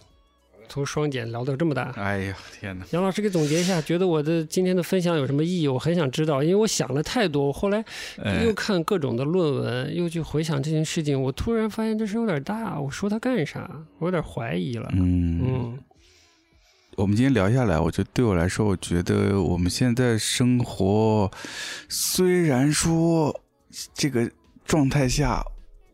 [0.71, 5.67] 从双减聊到这么大，哎呀，天哪，杨老师给总结一下，觉得我的今天的分享有什么意义？
[5.67, 7.83] 我很想知道，因为我想了太多，我后来
[8.23, 13.69] 哎又看各种的论文，又去回想这件事情，我突然发现这事有点大，我说它干啥？
[13.99, 14.89] 我有点怀疑了。
[14.93, 15.79] 嗯嗯
[16.95, 21.29] 我们今天聊下来，我觉得对我来说，我觉得我们现在生活
[21.89, 23.41] 虽然说
[23.93, 24.29] 这个
[24.65, 25.43] 状态下，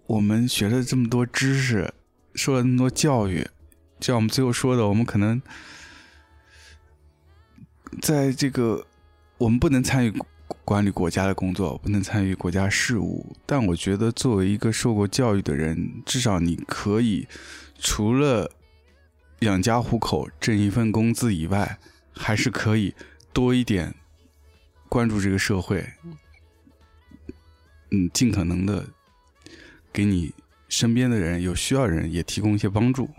[0.05, 1.91] 我们学了这么多知识，
[2.35, 3.47] 受了那么多教育，
[3.99, 5.41] 就像我们最后说的，我们可能
[8.01, 8.85] 在这个
[9.37, 10.13] 我们不能参与
[10.63, 17.27] 管理国家的工作，不能参与国家事务，但我觉得作为一个受过教育的人，至少你可以
[17.79, 18.51] 除了
[19.39, 21.79] 养家糊口、挣一份工资以外，
[22.13, 22.93] 还是可以
[23.33, 23.95] 多一点
[24.89, 25.93] 关注这个社会，
[27.91, 28.85] 嗯，尽可能的
[29.91, 30.33] 给你
[30.69, 33.09] 身边的人、有需要的人也提供一些帮助。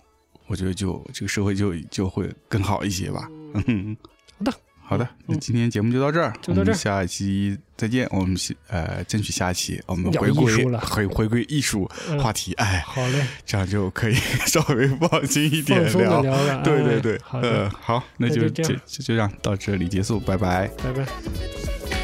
[0.49, 3.29] 我觉得就这个社会就就会更好一些吧。
[3.66, 3.97] 嗯，
[4.39, 4.53] 好的，
[4.83, 8.09] 好的，那今天节目就到这儿，就到这儿我们下一期再见。
[8.11, 14.15] 我们是呃，争取下一期我们回归回回归艺术嗯话题，哎，好嘞，这样就可以
[14.47, 20.69] 稍微放心一点对对对，好呃，的，好，那就就就这样到这里结束，拜拜。
[20.83, 21.98] 拜拜。